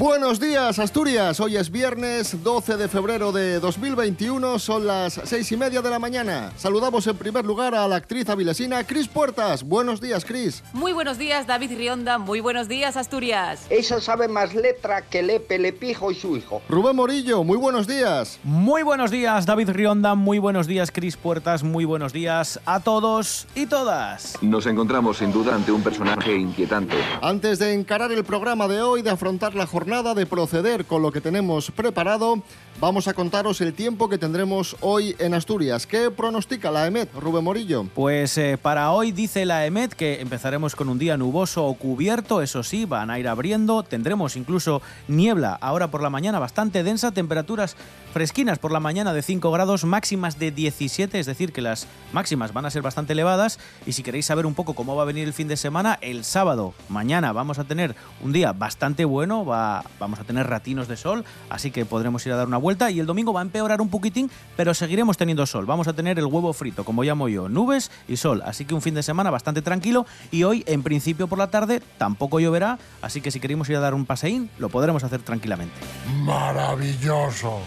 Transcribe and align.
Buenos 0.00 0.40
días, 0.40 0.78
Asturias. 0.78 1.40
Hoy 1.40 1.58
es 1.58 1.70
viernes 1.70 2.42
12 2.42 2.78
de 2.78 2.88
febrero 2.88 3.32
de 3.32 3.60
2021. 3.60 4.58
Son 4.58 4.86
las 4.86 5.20
seis 5.24 5.52
y 5.52 5.58
media 5.58 5.82
de 5.82 5.90
la 5.90 5.98
mañana. 5.98 6.54
Saludamos 6.56 7.06
en 7.06 7.18
primer 7.18 7.44
lugar 7.44 7.74
a 7.74 7.86
la 7.86 7.96
actriz 7.96 8.26
avilesina 8.30 8.82
Cris 8.84 9.08
Puertas. 9.08 9.62
Buenos 9.62 10.00
días, 10.00 10.24
Cris. 10.24 10.64
Muy 10.72 10.94
buenos 10.94 11.18
días, 11.18 11.46
David 11.46 11.76
Rionda. 11.76 12.16
Muy 12.16 12.40
buenos 12.40 12.66
días, 12.66 12.96
Asturias. 12.96 13.66
Esa 13.68 14.00
sabe 14.00 14.26
más 14.26 14.54
letra 14.54 15.02
que 15.02 15.22
Lepe, 15.22 15.58
Lepijo 15.58 16.10
y 16.10 16.14
su 16.14 16.34
hijo. 16.34 16.62
Rubén 16.70 16.96
Morillo, 16.96 17.44
muy 17.44 17.58
buenos 17.58 17.86
días. 17.86 18.40
Muy 18.42 18.82
buenos 18.82 19.10
días, 19.10 19.44
David 19.44 19.68
Rionda. 19.68 20.14
Muy 20.14 20.38
buenos 20.38 20.66
días, 20.66 20.90
Cris 20.90 21.18
Puertas. 21.18 21.62
Muy 21.62 21.84
buenos 21.84 22.14
días 22.14 22.58
a 22.64 22.80
todos 22.80 23.46
y 23.54 23.66
todas. 23.66 24.38
Nos 24.40 24.64
encontramos 24.64 25.18
sin 25.18 25.30
duda 25.30 25.54
ante 25.54 25.72
un 25.72 25.82
personaje 25.82 26.34
inquietante. 26.34 26.96
Antes 27.20 27.58
de 27.58 27.74
encarar 27.74 28.10
el 28.12 28.24
programa 28.24 28.66
de 28.66 28.80
hoy, 28.80 29.02
de 29.02 29.10
afrontar 29.10 29.54
la 29.54 29.66
jornada, 29.66 29.89
de 29.90 30.24
proceder 30.24 30.84
con 30.84 31.02
lo 31.02 31.10
que 31.10 31.20
tenemos 31.20 31.72
preparado, 31.72 32.40
vamos 32.80 33.08
a 33.08 33.14
contaros 33.14 33.60
el 33.60 33.74
tiempo 33.74 34.08
que 34.08 34.16
tendremos 34.16 34.74
hoy 34.80 35.14
en 35.18 35.34
Asturias. 35.34 35.86
¿Qué 35.86 36.10
pronostica 36.10 36.70
la 36.70 36.86
EMET, 36.86 37.12
Rubén 37.14 37.44
Morillo? 37.44 37.84
Pues 37.94 38.38
eh, 38.38 38.58
para 38.60 38.90
hoy 38.90 39.12
dice 39.12 39.44
la 39.44 39.66
EMET 39.66 39.92
que 39.92 40.20
empezaremos 40.22 40.74
con 40.74 40.88
un 40.88 40.98
día 40.98 41.18
nuboso 41.18 41.66
o 41.66 41.74
cubierto, 41.74 42.40
eso 42.40 42.62
sí, 42.62 42.86
van 42.86 43.10
a 43.10 43.18
ir 43.18 43.28
abriendo, 43.28 43.82
tendremos 43.82 44.34
incluso 44.34 44.80
niebla 45.08 45.58
ahora 45.60 45.90
por 45.90 46.02
la 46.02 46.08
mañana 46.08 46.38
bastante 46.38 46.82
densa, 46.82 47.12
temperaturas 47.12 47.76
fresquinas 48.14 48.58
por 48.58 48.72
la 48.72 48.80
mañana 48.80 49.12
de 49.12 49.22
5 49.22 49.50
grados, 49.52 49.84
máximas 49.84 50.38
de 50.38 50.50
17, 50.50 51.20
es 51.20 51.26
decir, 51.26 51.52
que 51.52 51.60
las 51.60 51.86
máximas 52.12 52.52
van 52.54 52.64
a 52.64 52.70
ser 52.70 52.82
bastante 52.82 53.12
elevadas 53.12 53.58
y 53.86 53.92
si 53.92 54.02
queréis 54.02 54.26
saber 54.26 54.46
un 54.46 54.54
poco 54.54 54.74
cómo 54.74 54.96
va 54.96 55.02
a 55.02 55.06
venir 55.06 55.26
el 55.26 55.34
fin 55.34 55.48
de 55.48 55.58
semana, 55.58 55.98
el 56.00 56.24
sábado, 56.24 56.72
mañana 56.88 57.32
vamos 57.32 57.58
a 57.58 57.64
tener 57.64 57.94
un 58.24 58.32
día 58.32 58.52
bastante 58.52 59.04
bueno, 59.04 59.44
va, 59.44 59.84
vamos 59.98 60.18
a 60.18 60.24
tener 60.24 60.46
ratinos 60.46 60.88
de 60.88 60.96
sol, 60.96 61.24
así 61.50 61.70
que 61.70 61.84
podremos 61.84 62.24
ir 62.26 62.32
a 62.32 62.36
dar 62.36 62.46
una 62.46 62.56
vuelta 62.56 62.69
y 62.70 63.00
el 63.00 63.06
domingo 63.06 63.32
va 63.32 63.40
a 63.40 63.42
empeorar 63.42 63.80
un 63.80 63.88
poquitín, 63.88 64.30
pero 64.56 64.74
seguiremos 64.74 65.16
teniendo 65.16 65.44
sol, 65.44 65.66
vamos 65.66 65.88
a 65.88 65.92
tener 65.92 66.18
el 66.18 66.26
huevo 66.26 66.52
frito, 66.52 66.84
como 66.84 67.02
llamo 67.02 67.28
yo, 67.28 67.48
nubes 67.48 67.90
y 68.06 68.16
sol, 68.16 68.42
así 68.44 68.64
que 68.64 68.74
un 68.74 68.82
fin 68.82 68.94
de 68.94 69.02
semana 69.02 69.30
bastante 69.30 69.60
tranquilo 69.60 70.06
y 70.30 70.44
hoy 70.44 70.62
en 70.66 70.82
principio 70.82 71.26
por 71.26 71.38
la 71.38 71.50
tarde 71.50 71.82
tampoco 71.98 72.38
lloverá, 72.38 72.78
así 73.02 73.20
que 73.20 73.30
si 73.30 73.40
queremos 73.40 73.68
ir 73.70 73.76
a 73.76 73.80
dar 73.80 73.94
un 73.94 74.06
paseín, 74.06 74.50
lo 74.58 74.68
podremos 74.68 75.02
hacer 75.02 75.20
tranquilamente. 75.22 75.74
Maravilloso. 76.22 77.60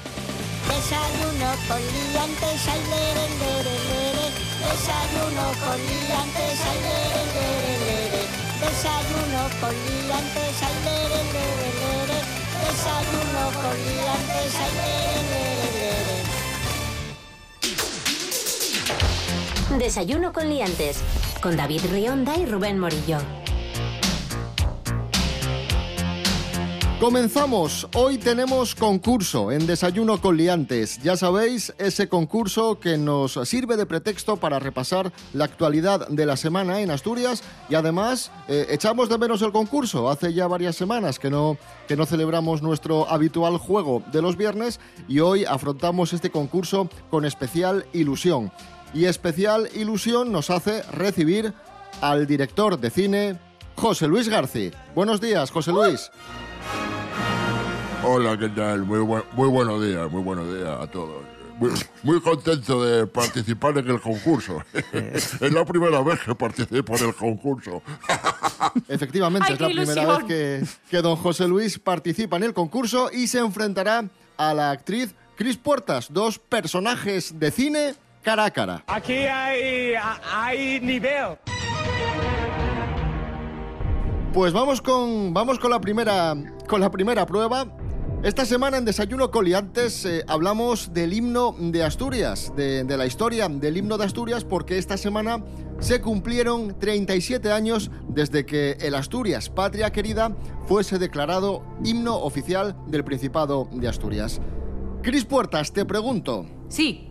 Desayuno 0.68 1.52
con 1.68 1.82
liantes, 1.82 2.68
ay, 2.72 2.82
lere, 2.90 3.26
lere, 3.40 3.76
lere. 3.90 4.26
Desayuno 4.64 5.46
con 5.60 5.78
liantes, 5.78 6.60
ay, 6.72 6.80
lere, 6.88 7.24
lere, 7.36 7.74
lere. 7.86 8.22
Desayuno 8.64 9.42
con 9.60 9.74
liantes, 9.76 10.64
ay, 10.64 10.76
lere, 10.86 11.20
lere, 11.34 11.70
lere. 11.80 11.93
Desayuno 12.74 13.52
con 13.62 13.78
liantes. 13.86 14.54
Desayuno 19.78 20.34
con 20.34 20.50
Liantes. 20.50 21.04
Con 21.40 21.56
David 21.56 21.82
Rionda 21.92 22.36
y 22.36 22.48
Rubén 22.48 22.80
Morillo. 22.80 23.43
Comenzamos. 27.04 27.86
Hoy 27.96 28.18
tenemos 28.18 28.76
concurso 28.76 29.52
en 29.52 29.68
Desayuno 29.68 30.22
con 30.22 30.38
Liantes. 30.38 31.04
Ya 31.04 31.18
sabéis, 31.18 31.74
ese 31.78 32.08
concurso 32.08 32.80
que 32.80 32.98
nos 32.98 33.34
sirve 33.44 33.76
de 33.76 33.86
pretexto 33.86 34.38
para 34.38 34.58
repasar 34.58 35.12
la 35.34 35.44
actualidad 35.44 36.08
de 36.08 36.26
la 36.26 36.38
semana 36.38 36.80
en 36.80 36.92
Asturias 36.92 37.44
y 37.68 37.76
además 37.76 38.32
eh, 38.48 38.68
echamos 38.70 39.10
de 39.10 39.18
menos 39.18 39.42
el 39.42 39.52
concurso. 39.52 40.10
Hace 40.10 40.34
ya 40.34 40.48
varias 40.48 40.78
semanas 40.78 41.20
que 41.20 41.30
no, 41.30 41.58
que 41.90 41.98
no 41.98 42.06
celebramos 42.06 42.62
nuestro 42.62 43.10
habitual 43.10 43.58
juego 43.58 44.02
de 44.14 44.22
los 44.22 44.38
viernes 44.38 44.80
y 45.10 45.20
hoy 45.20 45.44
afrontamos 45.44 46.14
este 46.14 46.32
concurso 46.32 46.88
con 47.10 47.26
especial 47.26 47.86
ilusión. 47.92 48.50
Y 48.94 49.06
especial 49.08 49.68
ilusión 49.76 50.32
nos 50.32 50.50
hace 50.50 50.84
recibir 50.84 51.54
al 52.00 52.28
director 52.28 52.80
de 52.80 52.90
cine, 52.90 53.40
José 53.76 54.08
Luis 54.08 54.30
García. 54.30 54.72
Buenos 54.96 55.20
días, 55.20 55.52
José 55.52 55.74
Luis. 55.74 56.10
Hola, 58.06 58.38
¿qué 58.38 58.50
tal? 58.50 58.84
Muy, 58.84 59.00
buen- 59.00 59.24
muy 59.34 59.48
buenos 59.50 59.82
días, 59.84 60.12
muy 60.12 60.22
buenos 60.22 60.54
días 60.54 60.70
a 60.70 60.88
todos. 60.88 61.24
Muy, 61.60 61.70
muy 62.02 62.20
contento 62.20 62.84
de 62.84 63.06
participar 63.08 63.78
en 63.78 63.90
el 63.90 64.02
concurso. 64.02 64.62
es 64.94 65.40
la 65.42 65.64
primera 65.64 66.02
vez 66.02 66.20
que 66.20 66.36
participo 66.36 66.98
en 66.98 67.06
el 67.06 67.16
concurso. 67.16 67.82
Efectivamente, 68.88 69.48
¡Ay, 69.50 69.54
es 69.54 69.62
la 69.62 69.68
primera 69.68 70.18
vez 70.18 70.24
que, 70.26 70.64
que 70.90 71.02
don 71.02 71.16
José 71.16 71.48
Luis 71.48 71.80
participa 71.80 72.38
en 72.38 72.44
el 72.44 72.54
concurso 72.54 73.10
y 73.12 73.28
se 73.28 73.40
enfrentará 73.40 74.04
a 74.38 74.54
la 74.54 74.72
actriz 74.72 75.16
Cris 75.38 75.58
Puertas, 75.58 76.08
dos 76.12 76.40
personajes 76.40 77.40
de 77.40 77.52
cine 77.52 77.96
cara 78.24 78.46
a 78.46 78.52
cara. 78.52 78.84
Aquí 78.88 79.14
hay, 79.14 79.94
hay 80.34 80.80
nivel. 80.82 81.38
Pues 84.34 84.52
vamos 84.52 84.82
con, 84.82 85.34
vamos 85.34 85.60
con, 85.60 85.70
la, 85.70 85.80
primera, 85.80 86.34
con 86.68 86.82
la 86.82 86.90
primera 86.90 87.26
prueba. 87.28 87.68
Esta 88.24 88.46
semana 88.46 88.78
en 88.78 88.86
Desayuno 88.86 89.32
Coliantes 89.32 90.06
eh, 90.06 90.24
hablamos 90.30 90.94
del 90.94 91.12
himno 91.12 91.54
de 91.60 91.84
Asturias, 91.84 92.54
de, 92.56 92.86
de 92.86 92.96
la 92.96 93.06
historia 93.06 93.50
del 93.50 93.76
himno 93.76 93.98
de 93.98 94.06
Asturias, 94.06 94.46
porque 94.46 94.78
esta 94.78 94.96
semana 94.96 95.44
se 95.80 96.00
cumplieron 96.00 96.80
37 96.80 97.52
años 97.52 97.92
desde 98.08 98.46
que 98.46 98.78
el 98.80 98.96
Asturias, 98.96 99.50
patria 99.50 99.92
querida, 99.92 100.38
fuese 100.68 101.00
declarado 101.00 101.66
himno 101.84 102.16
oficial 102.16 102.78
del 102.88 103.04
Principado 103.04 103.68
de 103.74 103.90
Asturias. 103.90 104.40
Cris 105.02 105.26
Puertas, 105.26 105.74
te 105.74 105.84
pregunto, 105.84 106.46
Sí, 106.70 107.10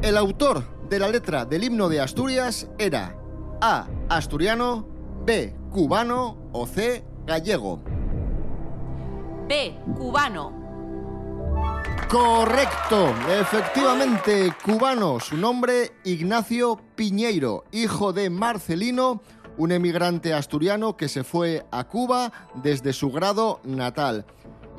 el 0.00 0.16
autor 0.16 0.62
de 0.88 1.00
la 1.00 1.08
letra 1.08 1.44
del 1.44 1.64
himno 1.64 1.88
de 1.88 2.00
Asturias 2.00 2.68
era 2.78 3.16
A. 3.60 3.88
Asturiano, 4.08 4.86
B. 5.26 5.56
Cubano 5.72 6.50
o 6.52 6.68
C. 6.68 7.04
Gallego. 7.26 7.82
B, 9.50 9.74
cubano. 9.98 10.52
Correcto, 12.08 13.12
efectivamente, 13.28 14.54
cubano. 14.64 15.18
Su 15.18 15.36
nombre, 15.36 15.90
Ignacio 16.04 16.80
Piñeiro, 16.94 17.64
hijo 17.72 18.12
de 18.12 18.30
Marcelino, 18.30 19.20
un 19.56 19.72
emigrante 19.72 20.34
asturiano 20.34 20.96
que 20.96 21.08
se 21.08 21.24
fue 21.24 21.66
a 21.72 21.82
Cuba 21.82 22.30
desde 22.62 22.92
su 22.92 23.10
grado 23.10 23.60
natal. 23.64 24.24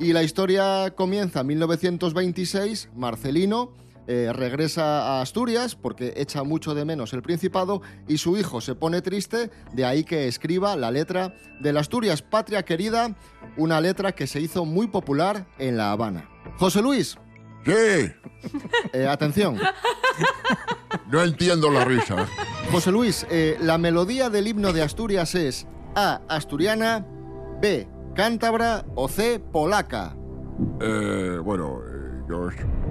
Y 0.00 0.14
la 0.14 0.22
historia 0.22 0.94
comienza 0.96 1.40
en 1.40 1.48
1926. 1.48 2.88
Marcelino 2.94 3.72
eh, 4.06 4.32
regresa 4.32 5.02
a 5.18 5.20
Asturias 5.22 5.74
porque 5.76 6.14
echa 6.16 6.42
mucho 6.42 6.74
de 6.74 6.84
menos 6.84 7.12
el 7.12 7.22
Principado 7.22 7.82
y 8.08 8.18
su 8.18 8.36
hijo 8.36 8.60
se 8.60 8.74
pone 8.74 9.02
triste, 9.02 9.50
de 9.72 9.84
ahí 9.84 10.04
que 10.04 10.28
escriba 10.28 10.76
la 10.76 10.90
letra 10.90 11.34
de 11.60 11.72
la 11.72 11.80
Asturias 11.80 12.22
Patria 12.22 12.64
Querida, 12.64 13.14
una 13.56 13.80
letra 13.80 14.12
que 14.12 14.26
se 14.26 14.40
hizo 14.40 14.64
muy 14.64 14.86
popular 14.88 15.46
en 15.58 15.76
La 15.76 15.92
Habana. 15.92 16.28
José 16.58 16.82
Luis, 16.82 17.16
Sí, 17.64 17.70
eh, 18.92 19.06
atención. 19.08 19.56
no 21.10 21.22
entiendo 21.22 21.70
la 21.70 21.84
risa. 21.84 22.26
José 22.72 22.90
Luis, 22.90 23.24
eh, 23.30 23.56
la 23.60 23.78
melodía 23.78 24.30
del 24.30 24.48
himno 24.48 24.72
de 24.72 24.82
Asturias 24.82 25.34
es 25.36 25.66
A. 25.94 26.22
Asturiana, 26.28 27.06
B. 27.60 27.88
Cántabra 28.16 28.84
o 28.96 29.06
C. 29.08 29.38
Polaca. 29.38 30.16
Eh, 30.80 31.38
bueno, 31.42 31.80
yo, 32.28 32.48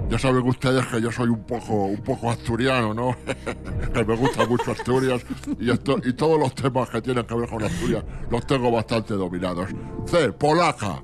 ya 0.08 0.18
saben 0.18 0.46
ustedes 0.46 0.86
que 0.86 1.00
yo 1.00 1.10
soy 1.10 1.28
un 1.28 1.44
poco, 1.44 1.84
un 1.86 2.02
poco 2.02 2.30
asturiano, 2.30 2.94
¿no? 2.94 3.16
que 3.92 4.04
me 4.04 4.16
gusta 4.16 4.46
mucho 4.46 4.72
Asturias 4.72 5.22
y, 5.58 5.70
esto, 5.70 5.96
y 6.04 6.12
todos 6.12 6.38
los 6.38 6.54
temas 6.54 6.90
que 6.90 7.00
tienen 7.00 7.24
que 7.24 7.34
ver 7.34 7.48
con 7.48 7.62
Asturias 7.62 8.04
los 8.30 8.46
tengo 8.46 8.70
bastante 8.70 9.14
dominados. 9.14 9.68
C, 10.06 10.32
polaca. 10.32 11.02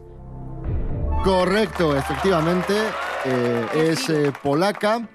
Correcto, 1.25 1.96
efectivamente, 1.96 2.75
eh, 3.25 3.66
es 3.75 4.08
eh, 4.08 4.32
polaca. 4.42 5.08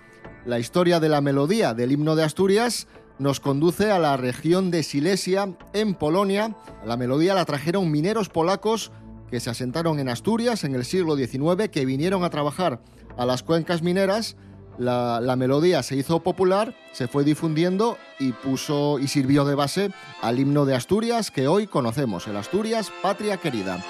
La 0.46 0.60
historia 0.60 1.00
de 1.00 1.08
la 1.08 1.22
melodía 1.22 1.74
del 1.74 1.94
himno 1.94 2.16
de 2.16 2.24
Asturias 2.24 2.88
nos 3.20 3.40
conduce 3.40 3.92
a 3.92 4.00
la 4.00 4.18
región 4.18 4.72
de 4.72 4.84
Silesia, 4.84 5.56
en 5.72 5.94
Polonia. 5.96 6.58
La 6.86 6.98
melodía 6.98 7.34
la 7.36 7.46
trajeron 7.46 7.90
mineros 7.90 8.28
polacos 8.28 8.92
que 9.30 9.40
se 9.40 9.50
asentaron 9.50 10.00
en 10.00 10.10
Asturias 10.10 10.64
en 10.64 10.76
el 10.76 10.86
siglo 10.86 11.16
XIX, 11.16 11.70
que 11.72 11.86
vinieron 11.86 12.24
a 12.24 12.30
trabajar 12.30 12.82
a 13.18 13.26
las 13.26 13.44
cuencas 13.44 13.82
mineras. 13.82 14.36
La, 14.78 15.36
melodía 15.38 15.84
se 15.84 15.96
hizo 15.96 16.22
popular, 16.22 16.76
se 16.94 17.08
fue 17.08 17.24
difundiendo 17.24 17.98
y 18.20 18.32
puso 18.32 18.98
y 18.98 19.08
sirvió 19.08 19.46
de 19.46 19.54
base 19.54 19.92
al 20.22 20.40
himno 20.40 20.66
de 20.66 20.74
Asturias 20.76 21.30
que 21.30 21.48
hoy 21.48 21.68
conocemos, 21.68 22.28
el 22.28 22.38
Asturias 22.38 22.92
Patria 23.04 23.38
Querida. 23.38 23.84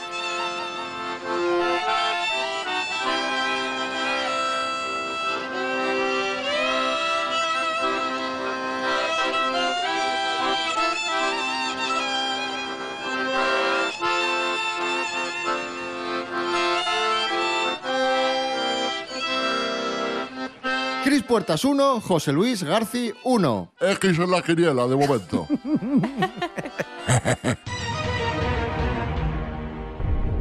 Cris 21.03 21.21
Puertas 21.21 21.65
1, 21.65 21.99
José 21.99 22.31
Luis 22.31 22.63
Garci 22.63 23.11
1. 23.25 23.71
X 23.99 24.19
en 24.19 24.31
la 24.31 24.41
quiniela, 24.41 24.87
de 24.87 24.95
momento. 24.95 25.45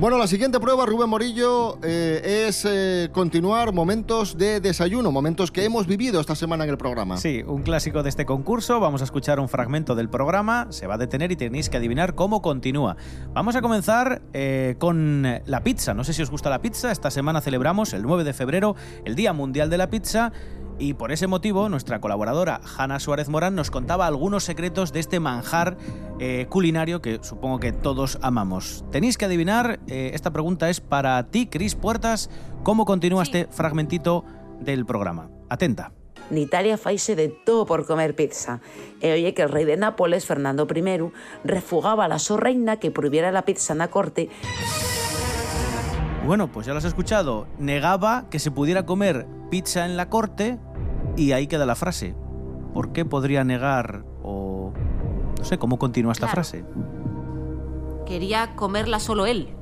Bueno, 0.03 0.19
la 0.19 0.27
siguiente 0.27 0.59
prueba, 0.59 0.85
Rubén 0.85 1.09
Morillo, 1.09 1.79
eh, 1.81 2.49
es 2.49 2.65
eh, 2.69 3.09
continuar 3.13 3.73
momentos 3.73 4.37
de 4.37 4.59
desayuno, 4.59 5.13
momentos 5.13 5.53
que 5.53 5.65
hemos 5.65 5.87
vivido 5.87 6.21
esta 6.21 6.35
semana 6.35 6.65
en 6.65 6.71
el 6.71 6.77
programa. 6.77 7.19
Sí, 7.19 7.45
un 7.47 7.63
clásico 7.63 8.03
de 8.03 8.09
este 8.09 8.27
concurso. 8.27 8.81
Vamos 8.81 9.01
a 9.01 9.05
escuchar 9.05 9.39
un 9.39 9.49
fragmento 9.49 9.95
del 9.95 10.11
programa. 10.11 10.67
Se 10.71 10.89
va 10.89 10.95
a 10.95 10.99
detener 10.99 11.31
y 11.31 11.37
tenéis 11.37 11.71
que 11.71 11.77
adivinar 11.77 12.17
cómo 12.17 12.43
continúa. 12.43 12.97
Vamos 13.33 13.55
a 13.55 13.63
comenzar 13.63 14.23
eh, 14.33 14.75
con 14.81 15.41
la 15.47 15.63
pizza. 15.63 15.95
No 15.95 16.03
sé 16.03 16.15
si 16.15 16.23
os 16.23 16.33
gusta 16.33 16.51
la 16.51 16.61
pizza. 16.61 16.91
Esta 16.91 17.13
semana 17.13 17.41
celebramos 17.41 17.93
el 17.93 18.03
9 18.03 18.25
de 18.25 18.33
febrero 18.33 18.75
el 19.05 19.15
Día 19.15 19.33
Mundial 19.33 19.71
de 19.71 19.79
la 19.79 19.89
Pizza. 19.89 20.33
Y 20.79 20.95
por 20.95 21.13
ese 21.13 21.27
motivo, 21.27 21.69
nuestra 21.69 22.01
colaboradora 22.01 22.61
Hanna 22.77 22.99
Suárez 22.99 23.29
Morán 23.29 23.55
nos 23.55 23.71
contaba 23.71 24.07
algunos 24.07 24.45
secretos 24.45 24.93
de 24.93 25.01
este 25.01 25.21
manjar 25.21 25.77
eh, 26.19 26.47
culinario 26.49 27.01
que 27.01 27.21
supongo 27.23 27.61
que 27.61 27.73
todos 27.73 28.19
amamos. 28.23 28.85
Tenéis 28.91 29.19
que 29.19 29.27
adivinar, 29.27 29.81
eh, 29.87 30.11
esta 30.15 30.33
pregunta 30.33 30.71
es 30.71 30.81
para 30.81 31.23
ti, 31.31 31.47
Cris 31.47 31.75
Puertas, 31.75 32.31
cómo 32.63 32.85
continúa 32.85 33.23
este 33.23 33.47
fragmentito 33.51 34.25
del 34.61 34.87
programa. 34.87 35.31
Atenta. 35.49 35.93
En 36.31 36.39
Italia 36.39 36.79
faise 36.79 37.15
de 37.15 37.29
todo 37.29 37.67
por 37.67 37.85
comer 37.87 38.15
pizza. 38.17 38.61
E 39.01 39.13
oye 39.13 39.35
que 39.35 39.43
el 39.43 39.51
rey 39.51 39.65
de 39.65 39.77
Nápoles, 39.77 40.25
Fernando 40.25 40.67
I, 40.67 41.13
refugaba 41.45 42.07
a 42.07 42.09
la 42.09 42.19
so 42.19 42.37
reina 42.37 42.79
que 42.79 42.91
prohibiera 42.91 43.33
la 43.33 43.45
pizza 43.45 43.75
en 43.75 43.79
la 43.79 43.89
corte 43.89 44.31
Bueno, 46.27 46.49
pues 46.51 46.67
ya 46.67 46.73
lo 46.73 46.79
has 46.79 46.85
escuchado. 46.85 47.47
Negaba 47.59 48.27
que 48.31 48.39
se 48.39 48.51
pudiera 48.51 48.87
comer 48.87 49.27
pizza 49.51 49.85
en 49.85 49.97
la 49.97 50.09
corte 50.09 50.59
y 51.17 51.33
ahí 51.33 51.47
queda 51.47 51.67
la 51.67 51.75
frase. 51.75 52.15
¿Por 52.73 52.93
qué 52.93 53.05
podría 53.05 53.45
negar 53.45 54.05
o... 54.23 54.73
No 55.39 55.45
sé, 55.45 55.59
¿cómo 55.59 55.79
continúa 55.79 56.13
esta 56.13 56.27
Claro. 56.27 56.35
frase? 56.37 56.65
Quería 58.07 58.55
comerla 58.55 59.01
solo 59.01 59.27
él. 59.27 59.55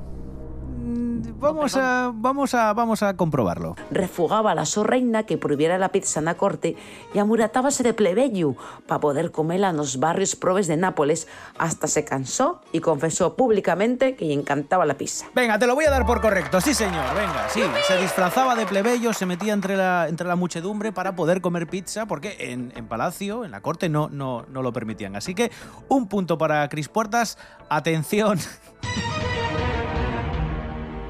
Vamos 1.41 1.75
a, 1.75 2.11
vamos 2.13 2.53
a, 2.53 2.71
vamos 2.73 3.01
a 3.01 3.17
comprobarlo. 3.17 3.75
refugaba 3.89 4.51
a 4.51 4.55
la 4.55 4.65
so 4.65 4.83
reina 4.83 5.23
que 5.23 5.39
prohibiera 5.39 5.79
la 5.79 5.89
pizza 5.89 6.19
en 6.19 6.25
la 6.25 6.35
corte 6.35 6.75
y 7.15 7.17
amuratábase 7.17 7.81
de 7.81 7.95
plebeyo 7.95 8.55
para 8.85 9.01
poder 9.01 9.31
comerla 9.31 9.69
en 9.69 9.77
los 9.77 9.99
barrios 9.99 10.35
probes 10.35 10.67
de 10.67 10.77
Nápoles 10.77 11.27
hasta 11.57 11.87
se 11.87 12.05
cansó 12.05 12.61
y 12.71 12.79
confesó 12.79 13.35
públicamente 13.35 14.15
que 14.15 14.25
le 14.25 14.33
encantaba 14.33 14.85
la 14.85 14.93
pizza. 14.93 15.25
Venga, 15.33 15.57
te 15.57 15.65
lo 15.65 15.73
voy 15.73 15.85
a 15.85 15.89
dar 15.89 16.05
por 16.05 16.21
correcto. 16.21 16.61
Sí, 16.61 16.75
señor, 16.75 17.15
venga, 17.15 17.49
sí. 17.49 17.63
Se 17.87 17.97
disfrazaba 17.97 18.55
de 18.55 18.67
plebeyo, 18.67 19.11
se 19.11 19.25
metía 19.25 19.53
entre 19.53 19.75
la, 19.75 20.07
entre 20.09 20.27
la 20.27 20.35
muchedumbre 20.35 20.91
para 20.91 21.15
poder 21.15 21.41
comer 21.41 21.65
pizza, 21.65 22.05
porque 22.05 22.35
en, 22.51 22.71
en 22.75 22.87
Palacio, 22.87 23.45
en 23.45 23.49
la 23.49 23.61
corte, 23.61 23.89
no, 23.89 24.09
no, 24.09 24.45
no 24.47 24.61
lo 24.61 24.71
permitían. 24.71 25.15
Así 25.15 25.33
que 25.33 25.51
un 25.87 26.07
punto 26.07 26.37
para 26.37 26.69
Cris 26.69 26.87
Puertas. 26.87 27.39
Atención. 27.67 28.37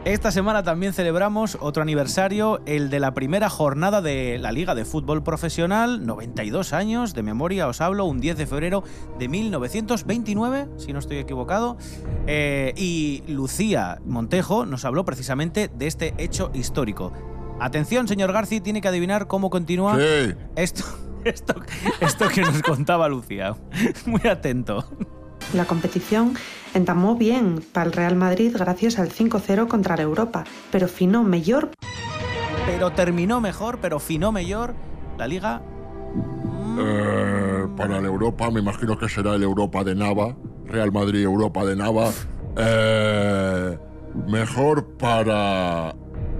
Esta 0.03 0.31
semana 0.31 0.63
también 0.63 0.93
celebramos 0.93 1.59
otro 1.61 1.83
aniversario, 1.83 2.59
el 2.65 2.89
de 2.89 2.99
la 2.99 3.13
primera 3.13 3.51
jornada 3.51 4.01
de 4.01 4.39
la 4.39 4.51
Liga 4.51 4.73
de 4.73 4.83
Fútbol 4.83 5.21
Profesional, 5.21 6.07
92 6.07 6.73
años, 6.73 7.13
de 7.13 7.21
memoria 7.21 7.67
os 7.67 7.81
hablo, 7.81 8.05
un 8.05 8.19
10 8.19 8.35
de 8.37 8.47
febrero 8.47 8.83
de 9.19 9.27
1929, 9.27 10.69
si 10.77 10.91
no 10.91 10.97
estoy 10.97 11.17
equivocado. 11.17 11.77
Eh, 12.25 12.73
y 12.77 13.23
Lucía 13.27 14.01
Montejo 14.03 14.65
nos 14.65 14.85
habló 14.85 15.05
precisamente 15.05 15.67
de 15.71 15.85
este 15.85 16.15
hecho 16.17 16.49
histórico. 16.55 17.13
Atención, 17.59 18.07
señor 18.07 18.33
Garci, 18.33 18.59
tiene 18.59 18.81
que 18.81 18.87
adivinar 18.87 19.27
cómo 19.27 19.51
continúa 19.51 19.97
Sí. 19.99 20.33
esto, 20.55 20.83
esto, 21.25 21.53
esto 21.99 22.27
que 22.29 22.41
nos 22.41 22.59
contaba 22.63 23.07
Lucía. 23.07 23.55
Muy 24.07 24.21
atento. 24.27 24.83
La 25.53 25.65
competición 25.65 26.35
entamó 26.73 27.15
bien 27.15 27.61
para 27.73 27.85
el 27.85 27.91
Real 27.91 28.15
Madrid 28.15 28.55
gracias 28.57 28.97
al 28.99 29.09
5-0 29.09 29.67
contra 29.67 29.97
la 29.97 30.03
Europa, 30.03 30.45
pero 30.71 30.87
finó 30.87 31.23
mejor 31.23 31.71
Pero 32.65 32.91
terminó 32.91 33.41
mejor, 33.41 33.79
pero 33.81 33.99
finó 33.99 34.31
mejor 34.31 34.75
la 35.17 35.27
liga. 35.27 35.61
Eh, 36.79 37.67
para 37.75 37.99
la 37.99 38.07
Europa, 38.07 38.49
me 38.49 38.61
imagino 38.61 38.97
que 38.97 39.09
será 39.09 39.35
el 39.35 39.43
Europa 39.43 39.83
de 39.83 39.93
Nava. 39.93 40.35
Real 40.67 40.91
Madrid, 40.91 41.21
Europa 41.23 41.65
de 41.65 41.75
Nava. 41.75 42.09
Eh, 42.55 43.77
mejor 44.27 44.97
para 44.97 45.93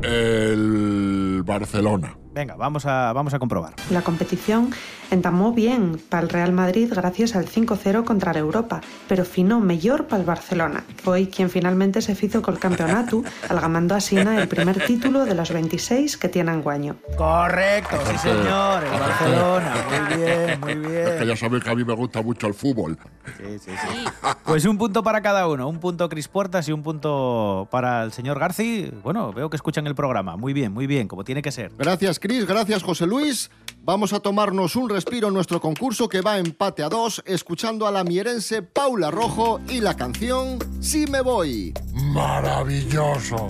el 0.04 1.44
Barcelona. 1.46 2.18
Venga, 2.34 2.56
vamos 2.56 2.86
a, 2.86 3.12
vamos 3.12 3.34
a 3.34 3.40
comprobar. 3.40 3.74
La 3.90 4.02
competición 4.04 4.72
entamó 5.12 5.54
bien 5.54 6.00
para 6.10 6.24
el 6.24 6.30
Real 6.30 6.52
Madrid 6.52 6.92
gracias 6.94 7.36
al 7.36 7.46
5-0 7.46 8.04
contra 8.04 8.34
la 8.34 8.40
Europa, 8.40 8.82
pero 9.08 9.26
finó 9.26 9.60
mejor 9.60 10.08
para 10.08 10.22
el 10.22 10.26
Barcelona. 10.26 10.84
Fue 11.04 11.30
quien 11.30 11.50
finalmente 11.50 12.02
se 12.02 12.14
hizo 12.26 12.42
con 12.42 12.56
el 12.56 12.60
campeonato, 12.60 13.24
algamando 13.50 13.94
así 13.96 14.18
el 14.18 14.48
primer 14.48 14.86
título 14.86 15.26
de 15.26 15.36
los 15.36 15.52
26 15.52 16.18
que 16.18 16.30
tienen 16.30 16.62
guaño. 16.62 16.96
Correcto, 17.18 17.98
sí 18.10 18.18
señor, 18.18 18.84
el 18.84 19.00
Barcelona. 19.00 19.74
Muy 20.10 20.18
bien, 20.18 20.60
muy 20.60 20.72
Es 20.72 21.10
que 21.10 21.16
bien. 21.18 21.28
ya 21.28 21.36
sabéis 21.36 21.64
que 21.64 21.70
a 21.70 21.76
mí 21.76 21.84
me 21.84 21.94
gusta 21.94 22.22
mucho 22.22 22.48
el 22.48 22.54
fútbol. 22.54 22.98
Sí, 23.38 23.60
sí, 23.60 23.72
sí. 23.72 24.06
Pues 24.46 24.66
un 24.66 24.78
punto 24.78 25.04
para 25.04 25.22
cada 25.22 25.48
uno, 25.48 25.68
un 25.68 25.80
punto 25.80 26.08
Cris 26.10 26.28
Puertas 26.28 26.68
y 26.68 26.72
un 26.72 26.84
punto 26.84 27.68
para 27.72 28.04
el 28.04 28.12
señor 28.12 28.40
Garci. 28.40 28.92
Bueno, 29.04 29.34
veo 29.34 29.50
que 29.50 29.56
escuchan 29.56 29.88
el 29.88 29.96
programa. 29.96 30.38
Muy 30.38 30.54
bien, 30.54 30.72
muy 30.72 30.88
bien, 30.88 31.08
como 31.08 31.24
tiene 31.24 31.42
que 31.42 31.52
ser. 31.52 31.72
Gracias, 31.78 32.20
Cris. 32.20 32.46
Gracias, 32.46 32.84
José 32.84 33.06
Luis. 33.06 33.50
Vamos 33.84 34.14
a 34.14 34.20
tomarnos 34.20 34.76
un 34.76 34.90
respiro 35.02 35.30
en 35.30 35.34
nuestro 35.34 35.60
concurso 35.60 36.08
que 36.08 36.22
va 36.22 36.38
empate 36.38 36.84
a 36.84 36.90
dos, 36.90 37.24
escuchando 37.26 37.88
a 37.88 37.92
la 37.92 38.04
mierense 38.04 38.62
Paula 38.62 39.10
Rojo 39.10 39.60
y 39.68 39.82
la 39.82 39.96
canción 39.96 40.60
Si 40.80 41.08
me 41.08 41.22
voy. 41.22 41.74
Maravilloso. 42.14 43.48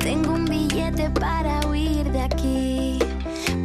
Tengo 0.00 0.32
un 0.32 0.46
billete 0.46 1.10
para 1.10 1.64
huir 1.68 2.10
de 2.10 2.20
aquí. 2.20 2.98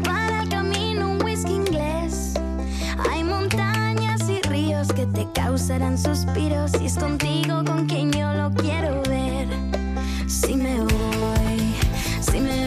Para 0.03 0.43
el 0.43 0.49
camino 0.49 1.13
un 1.13 1.23
whisky 1.23 1.53
inglés. 1.53 2.35
Hay 3.09 3.23
montañas 3.23 4.29
y 4.29 4.39
ríos 4.49 4.87
que 4.89 5.07
te 5.07 5.27
causarán 5.33 5.97
suspiros. 5.97 6.73
Y 6.79 6.85
es 6.85 6.95
contigo 6.99 7.63
con 7.65 7.87
quien 7.87 8.11
yo 8.11 8.31
lo 8.33 8.51
quiero 8.51 9.01
ver. 9.09 9.47
Si 10.27 10.55
me 10.55 10.79
voy, 10.79 11.75
si 12.21 12.39
me 12.39 12.57
voy. 12.57 12.62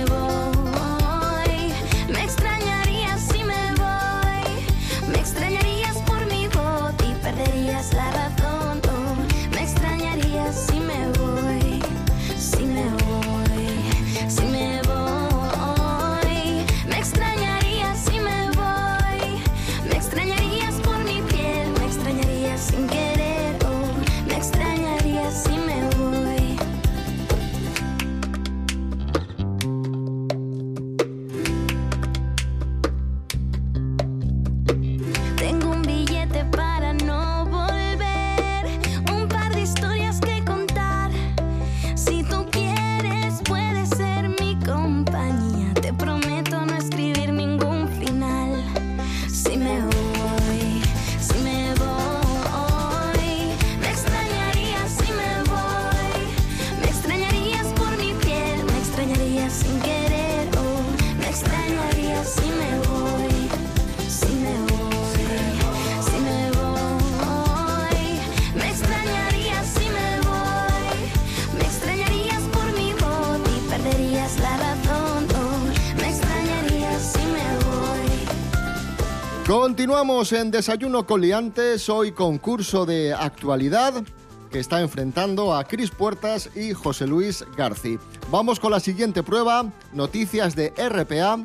Continuamos 79.47 80.33
en 80.33 80.51
Desayuno 80.51 81.07
con 81.07 81.21
Liantes, 81.21 81.89
hoy 81.89 82.11
concurso 82.13 82.85
de 82.85 83.15
actualidad. 83.15 84.03
que 84.51 84.61
está 84.61 84.81
enfrentando 84.81 85.55
a 85.55 85.65
Cris 85.65 85.91
Puertas 85.91 86.51
y 86.55 86.73
José 86.73 87.07
Luis 87.07 87.45
Garci. 87.57 87.99
Vamos 88.31 88.61
con 88.61 88.71
la 88.71 88.79
siguiente 88.79 89.25
prueba, 89.25 89.73
noticias 89.93 90.55
de 90.55 90.73
RPA. 90.77 91.43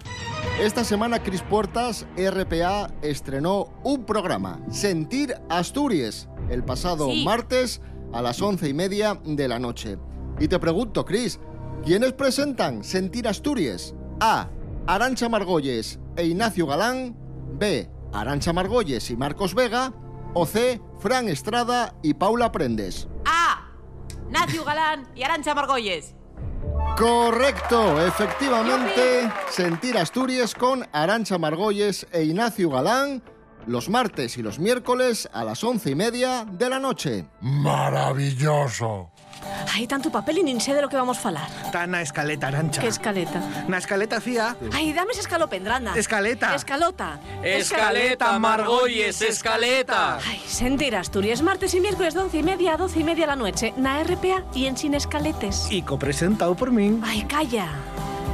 Esta 0.61 0.83
semana 0.83 1.21
Cris 1.21 1.41
Puertas, 1.41 2.05
RPA, 2.15 2.91
estrenó 3.01 3.69
un 3.83 4.05
programa, 4.05 4.59
Sentir 4.71 5.33
Asturias, 5.49 6.29
el 6.49 6.63
pasado 6.63 7.07
Sí. 7.11 7.23
martes 7.25 7.81
a 8.13 8.21
las 8.21 8.39
once 8.41 8.69
y 8.69 8.73
media 8.73 9.19
de 9.25 9.47
la 9.47 9.57
noche. 9.57 9.97
Y 10.39 10.47
te 10.47 10.59
pregunto, 10.59 11.03
Cris, 11.03 11.39
¿quiénes 11.83 12.13
presentan 12.13 12.83
Sentir 12.83 13.27
Asturias? 13.27 13.95
A. 14.19 14.47
Arancha 14.85 15.27
Margolles 15.27 15.99
e 16.15 16.25
Ignacio 16.27 16.67
Galán. 16.67 17.15
B. 17.61 17.87
Arancha 18.11 18.53
Margolles 18.53 19.11
y 19.11 19.15
Marcos 19.15 19.53
Vega. 19.53 19.93
O 20.33 20.47
C. 20.47 20.81
Fran 20.99 21.27
Estrada 21.27 21.93
y 22.01 22.15
Paula 22.15 22.51
Prendes. 22.51 23.07
A. 23.23 23.69
Nacio 24.31 24.63
Galán 24.63 25.07
y 25.13 25.21
Arancha 25.21 25.53
Margolles. 25.53 26.15
Correcto, 26.97 28.01
efectivamente, 28.01 29.31
Sentir 29.49 29.95
Asturias 29.97 30.55
con 30.55 30.87
Arancha 30.91 31.37
Margolles 31.37 32.07
e 32.11 32.23
Ignacio 32.23 32.71
Galán 32.71 33.21
los 33.67 33.89
martes 33.89 34.37
y 34.37 34.41
los 34.41 34.59
miércoles 34.59 35.29
a 35.33 35.43
las 35.43 35.63
once 35.63 35.89
y 35.91 35.95
media 35.95 36.45
de 36.49 36.69
la 36.69 36.79
noche. 36.79 37.25
Maravilloso. 37.41 39.11
Hai 39.73 39.87
tanto 39.89 40.11
papel 40.13 40.37
e 40.37 40.43
nin 40.45 40.61
sé 40.61 40.73
de 40.73 40.81
lo 40.81 40.89
que 40.89 40.97
vamos 40.97 41.17
falar. 41.17 41.49
Está 41.65 41.87
na 41.89 42.01
escaleta, 42.01 42.47
Arancha. 42.47 42.81
Que 42.81 42.87
escaleta? 42.87 43.41
Na 43.67 43.77
escaleta, 43.81 44.21
fía. 44.21 44.55
Ai, 44.73 44.93
dame 44.93 45.13
ese 45.13 45.21
escalopendrana. 45.21 45.97
Escaleta. 45.97 46.53
Escalota. 46.53 47.19
Escaleta, 47.41 48.37
Margolles, 48.37 49.21
escaleta. 49.21 50.19
Ay, 50.21 50.41
sentir 50.45 50.95
Asturias, 50.95 51.41
martes 51.41 51.73
y 51.73 51.79
miércoles 51.81 52.13
de 52.13 52.19
once 52.21 52.37
y 52.37 52.43
media 52.43 52.73
a 52.73 52.77
doce 52.77 52.99
y 52.99 53.03
media 53.03 53.25
la 53.25 53.35
noche. 53.35 53.73
Na 53.77 54.03
RPA 54.03 54.45
y 54.53 54.67
en 54.67 54.77
Sin 54.77 54.93
Escaletes. 54.93 55.71
Y 55.71 55.81
copresentado 55.81 56.53
por 56.55 56.69
mí. 56.71 56.99
Ay, 57.03 57.23
calla. 57.23 57.69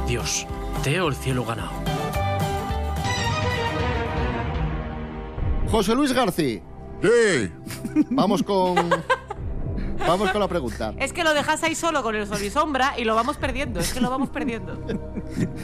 Dios, 0.06 0.46
teo 0.82 1.08
el 1.08 1.16
cielo 1.16 1.44
ganado. 1.44 1.77
José 5.70 5.94
Luis 5.94 6.12
García, 6.12 6.60
Sí. 7.02 7.50
vamos 8.10 8.42
con... 8.42 8.76
Vamos 10.06 10.30
con 10.30 10.40
la 10.40 10.46
pregunta. 10.46 10.94
Es 10.96 11.12
que 11.12 11.24
lo 11.24 11.34
dejas 11.34 11.60
ahí 11.64 11.74
solo 11.74 12.04
con 12.04 12.14
el 12.14 12.24
sol 12.26 12.38
y 12.42 12.50
sombra 12.50 12.94
y 12.96 13.02
lo 13.02 13.16
vamos 13.16 13.36
perdiendo. 13.36 13.80
Es 13.80 13.92
que 13.92 14.00
lo 14.00 14.08
vamos 14.08 14.30
perdiendo. 14.30 14.78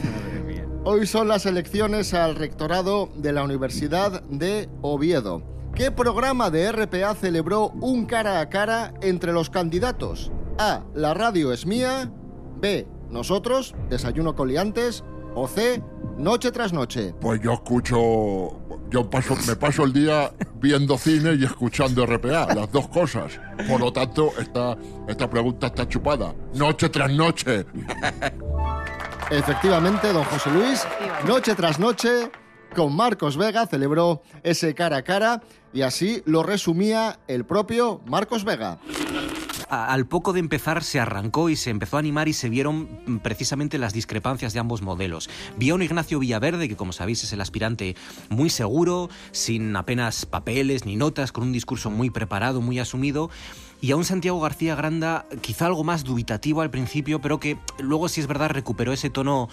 Hoy 0.83 1.07
son 1.07 1.29
las 1.29 1.45
elecciones 1.45 2.13
al 2.13 2.35
rectorado 2.35 3.09
de 3.15 3.31
la 3.31 3.43
Universidad 3.43 4.21
de 4.23 4.69
Oviedo. 4.81 5.41
¿Qué 5.73 5.89
programa 5.89 6.49
de 6.51 6.69
RPA 6.69 7.15
celebró 7.15 7.69
un 7.79 8.05
cara 8.05 8.41
a 8.41 8.49
cara 8.49 8.93
entre 9.01 9.31
los 9.31 9.49
candidatos? 9.49 10.31
A. 10.57 10.83
La 10.93 11.13
radio 11.13 11.53
es 11.53 11.65
mía. 11.65 12.11
B. 12.57 12.85
Nosotros, 13.09 13.73
desayuno 13.89 14.35
con 14.35 14.49
liantes. 14.49 15.05
O 15.33 15.47
C. 15.47 15.81
Noche 16.17 16.51
tras 16.51 16.73
noche. 16.73 17.13
Pues 17.21 17.41
yo 17.41 17.53
escucho. 17.53 18.59
Yo 18.95 19.09
paso, 19.09 19.35
me 19.45 19.57
paso 19.57 19.83
el 19.83 19.91
día 19.91 20.31
viendo 20.55 20.97
cine 20.97 21.33
y 21.33 21.43
escuchando 21.43 22.05
RPA, 22.05 22.55
las 22.55 22.71
dos 22.71 22.87
cosas. 22.87 23.37
Por 23.67 23.81
lo 23.81 23.91
tanto, 23.91 24.31
esta, 24.39 24.77
esta 25.05 25.29
pregunta 25.29 25.67
está 25.67 25.85
chupada. 25.85 26.33
Noche 26.53 26.87
tras 26.87 27.11
noche. 27.11 27.65
Efectivamente, 29.29 30.13
don 30.13 30.23
José 30.23 30.49
Luis, 30.49 30.87
noche 31.27 31.55
tras 31.55 31.77
noche, 31.77 32.31
con 32.73 32.95
Marcos 32.95 33.35
Vega 33.35 33.67
celebró 33.67 34.21
ese 34.43 34.73
cara 34.73 34.95
a 34.95 35.03
cara 35.03 35.41
y 35.73 35.81
así 35.81 36.23
lo 36.25 36.41
resumía 36.41 37.19
el 37.27 37.43
propio 37.43 37.99
Marcos 38.05 38.45
Vega. 38.45 38.79
Al 39.69 40.05
poco 40.05 40.31
de 40.33 40.39
empezar 40.39 40.83
se 40.83 40.99
arrancó 40.99 41.49
y 41.49 41.55
se 41.55 41.71
empezó 41.71 41.97
a 41.97 41.99
animar 41.99 42.27
y 42.27 42.33
se 42.33 42.49
vieron 42.49 42.87
mm, 43.05 43.17
precisamente 43.17 43.77
las 43.77 43.93
discrepancias 43.93 44.53
de 44.53 44.59
ambos 44.59 44.81
modelos. 44.81 45.29
Vi 45.57 45.71
a 45.71 45.75
un 45.75 45.81
Ignacio 45.81 46.19
Villaverde, 46.19 46.69
que 46.69 46.75
como 46.75 46.93
sabéis 46.93 47.23
es 47.23 47.33
el 47.33 47.41
aspirante 47.41 47.95
muy 48.29 48.49
seguro, 48.49 49.09
sin 49.31 49.75
apenas 49.75 50.25
papeles 50.25 50.85
ni 50.85 50.95
notas, 50.95 51.31
con 51.31 51.43
un 51.43 51.51
discurso 51.51 51.89
muy 51.89 52.09
preparado, 52.09 52.61
muy 52.61 52.79
asumido, 52.79 53.29
y 53.81 53.91
a 53.91 53.95
un 53.95 54.05
Santiago 54.05 54.39
García 54.39 54.75
Granda 54.75 55.25
quizá 55.41 55.65
algo 55.65 55.83
más 55.83 56.03
dubitativo 56.03 56.61
al 56.61 56.69
principio, 56.69 57.19
pero 57.19 57.39
que 57.39 57.57
luego 57.79 58.07
sí 58.07 58.21
es 58.21 58.27
verdad 58.27 58.49
recuperó 58.49 58.93
ese 58.93 59.09
tono 59.09 59.49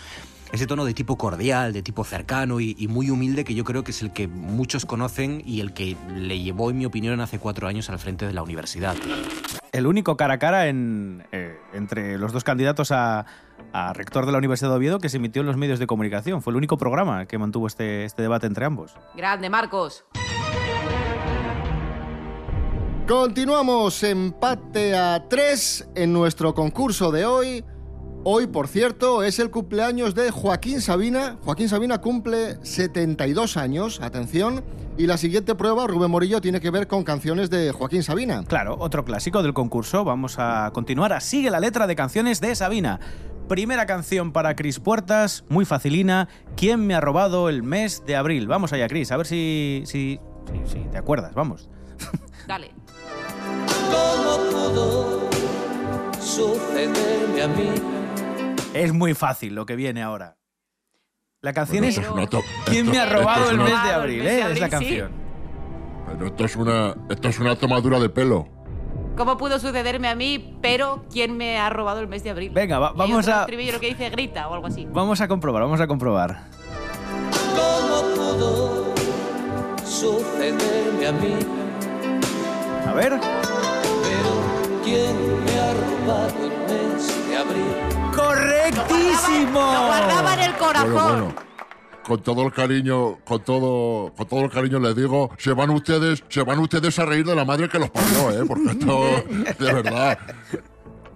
ese 0.53 0.67
tono 0.67 0.85
de 0.85 0.93
tipo 0.93 1.17
cordial, 1.17 1.73
de 1.73 1.83
tipo 1.83 2.05
cercano 2.05 2.61
y, 2.61 2.77
y 2.79 2.87
muy 2.87 3.09
humilde 3.09 3.43
que 3.43 3.55
yo 3.55 3.65
creo 3.65 3.85
que 3.85 3.91
es 3.93 4.03
el 4.03 4.13
que 4.13 4.29
muchos 4.29 4.85
conocen 4.85 5.43
y 5.47 5.61
el 5.61 5.73
que 5.73 5.97
le 6.15 6.41
llevó, 6.41 6.69
en 6.71 6.77
mi 6.77 6.85
opinión, 6.85 7.21
hace 7.23 7.39
cuatro 7.39 7.69
años 7.69 7.89
al 7.89 7.99
frente 7.99 8.27
de 8.27 8.35
la 8.35 8.43
universidad. 8.43 8.95
El 9.73 9.87
único 9.87 10.19
cara 10.19 10.35
a 10.35 10.39
cara 10.39 10.69
en, 10.69 11.27
eh, 11.33 11.59
entre 11.73 12.19
los 12.19 12.31
dos 12.33 12.45
candidatos 12.45 12.93
a, 12.93 13.25
a 13.73 13.95
rector 13.95 14.27
de 14.27 14.33
la 14.33 14.37
Universidad 14.37 14.69
de 14.69 14.77
Oviedo 14.77 14.99
que 14.99 15.09
se 15.09 15.17
emitió 15.17 15.41
en 15.41 15.47
los 15.47 15.57
medios 15.57 15.79
de 15.79 15.87
comunicación. 15.87 16.43
Fue 16.43 16.51
el 16.51 16.59
único 16.59 16.77
programa 16.77 17.25
que 17.25 17.39
mantuvo 17.39 17.67
este, 17.67 18.05
este 18.05 18.21
debate 18.21 18.47
entre 18.47 18.67
ambos. 18.67 18.95
Grande, 19.17 19.49
Marcos. 19.49 20.05
Continuamos 23.09 24.03
empate 24.03 24.95
a 24.95 25.27
3 25.27 25.89
en 25.95 26.13
nuestro 26.13 26.55
concurso 26.55 27.11
de 27.11 27.25
hoy. 27.25 27.65
Hoy, 28.25 28.49
por 28.49 28.69
cierto, 28.69 29.23
es 29.23 29.39
el 29.39 29.51
cumpleaños 29.51 30.15
de 30.15 30.31
Joaquín 30.31 30.83
Sabina. 30.83 31.39
Joaquín 31.43 31.71
Sabina 31.71 31.99
cumple 31.99 32.59
72 32.63 33.57
años, 33.57 34.03
atención. 34.03 34.63
Y 34.99 35.07
la 35.07 35.17
siguiente 35.17 35.55
prueba, 35.55 35.87
Rubén 35.87 36.11
Morillo, 36.11 36.41
tiene 36.43 36.61
que 36.61 36.71
ver 36.71 36.87
con 36.87 37.03
canciones 37.03 37.49
de 37.49 37.73
Joaquín 37.73 38.03
Sabina. 38.03 38.45
Claro, 38.47 38.77
otro 38.79 39.05
clásico 39.05 39.43
del 39.43 39.55
concurso. 39.55 40.05
Vamos 40.05 40.39
a 40.39 40.71
continuar. 40.75 41.19
Sigue 41.23 41.51
la 41.51 41.61
letra 41.61 41.87
de 41.87 41.97
canciones 41.97 42.41
de 42.41 42.55
Sabina. 42.55 43.01
Primera 43.49 43.87
canción 43.87 44.33
para 44.33 44.55
Cris 44.55 44.81
Puertas, 44.81 45.45
muy 45.49 45.65
facilina. 45.65 46.29
¿Quién 46.57 46.87
me 46.87 46.95
ha 46.95 47.01
robado 47.01 47.49
el 47.49 47.63
mes 47.63 48.05
de 48.07 48.17
abril? 48.17 48.47
Vamos 48.47 48.73
allá, 48.73 48.87
Cris, 48.87 49.11
a 49.13 49.17
ver 49.17 49.27
si, 49.27 49.83
si, 49.87 50.21
si, 50.51 50.73
si 50.73 50.79
te 50.91 50.99
acuerdas. 50.99 51.35
Vamos. 51.35 51.71
Dale. 52.47 52.73
¿Cómo 53.91 54.37
pudo 54.51 55.31
sucederme 56.21 57.43
a 57.43 57.49
mí? 57.49 57.71
Es 58.75 58.93
muy 58.93 59.15
fácil 59.15 59.55
lo 59.55 59.67
que 59.67 59.77
viene 59.77 60.03
ahora. 60.03 60.37
La 61.45 61.53
canción 61.53 61.81
Bueno, 61.81 62.23
es 62.23 62.31
to- 62.31 62.41
¿Quién 62.67 62.87
esto- 62.87 62.93
me 62.93 63.01
ha 63.01 63.07
robado 63.07 63.47
es 63.47 63.51
el 63.51 63.55
una- 63.57 63.65
mes 63.65 63.83
de 63.83 63.91
abril? 63.91 64.23
mes 64.23 64.27
de 64.33 64.39
eh? 64.39 64.53
Es 64.53 64.61
la 64.61 64.67
sí. 64.67 64.71
canción. 64.71 65.11
Pero 66.07 66.27
esto 66.27 66.45
es 66.45 66.55
una, 66.55 66.95
esto 67.11 67.29
es 67.29 67.39
una 67.41 67.57
tomadura 67.57 67.99
de 67.99 68.09
pelo. 68.09 68.47
¿Cómo 69.17 69.37
pudo 69.37 69.59
sucederme 69.59 70.07
a 70.09 70.15
mí? 70.15 70.57
Pero 70.63 71.05
¿quién 71.13 71.37
me 71.37 71.59
ha 71.59 71.69
robado 71.69 71.99
el 71.99 72.07
mes 72.07 72.23
de 72.23 72.31
abril? 72.31 72.53
Venga, 72.55 72.79
va- 72.79 72.93
vamos 72.93 73.27
a- 73.27 73.41
estribillo 73.41 73.81
que 73.81 73.89
dice 73.89 74.09
grita 74.11 74.47
o 74.47 74.55
algo 74.55 74.69
así. 74.69 74.87
Vamos 74.93 75.21
a 75.21 75.27
comprobar, 75.27 75.63
vamos 75.65 75.81
a 75.81 75.89
comprobar. 75.89 76.45
¿Cómo 77.57 78.15
pudo 78.15 78.95
sucederme 79.85 81.07
a 81.09 81.13
mí? 81.13 81.35
A 82.87 82.93
ver. 82.93 83.19
Pero 83.19 84.81
¿quién 84.85 85.45
me 85.45 85.59
ha 85.59 85.75
robado 85.75 86.45
el 86.45 86.73
mes 86.73 87.29
de 87.29 87.37
abril? 87.37 87.82
¡Correctísimo! 88.15 89.61
Lo 89.61 89.87
guardaba 89.87 90.35
en 90.35 90.41
el 90.41 90.57
corazón. 90.57 90.93
Bueno, 90.93 91.25
bueno. 91.25 91.35
Con 92.05 92.21
todo 92.21 92.45
el 92.45 92.53
cariño, 92.53 93.19
con 93.25 93.45
todo, 93.45 94.13
con 94.15 94.27
todo 94.27 94.41
el 94.41 94.51
cariño 94.51 94.81
les 94.81 94.97
digo, 94.97 95.31
se 95.39 95.53
van 95.53 95.71
ustedes, 95.71 96.25
se 96.29 96.43
van 96.43 96.59
ustedes 96.59 96.99
a 96.99 97.07
reír 97.07 97.25
de 97.25 97.35
la 97.35 97.45
madre 97.45 97.69
que 97.69 97.79
los 97.79 97.91
parió, 97.91 98.31
¿eh? 98.33 98.45
Porque 98.47 98.71
esto, 98.73 99.05
de 99.65 99.73
verdad. 99.73 100.19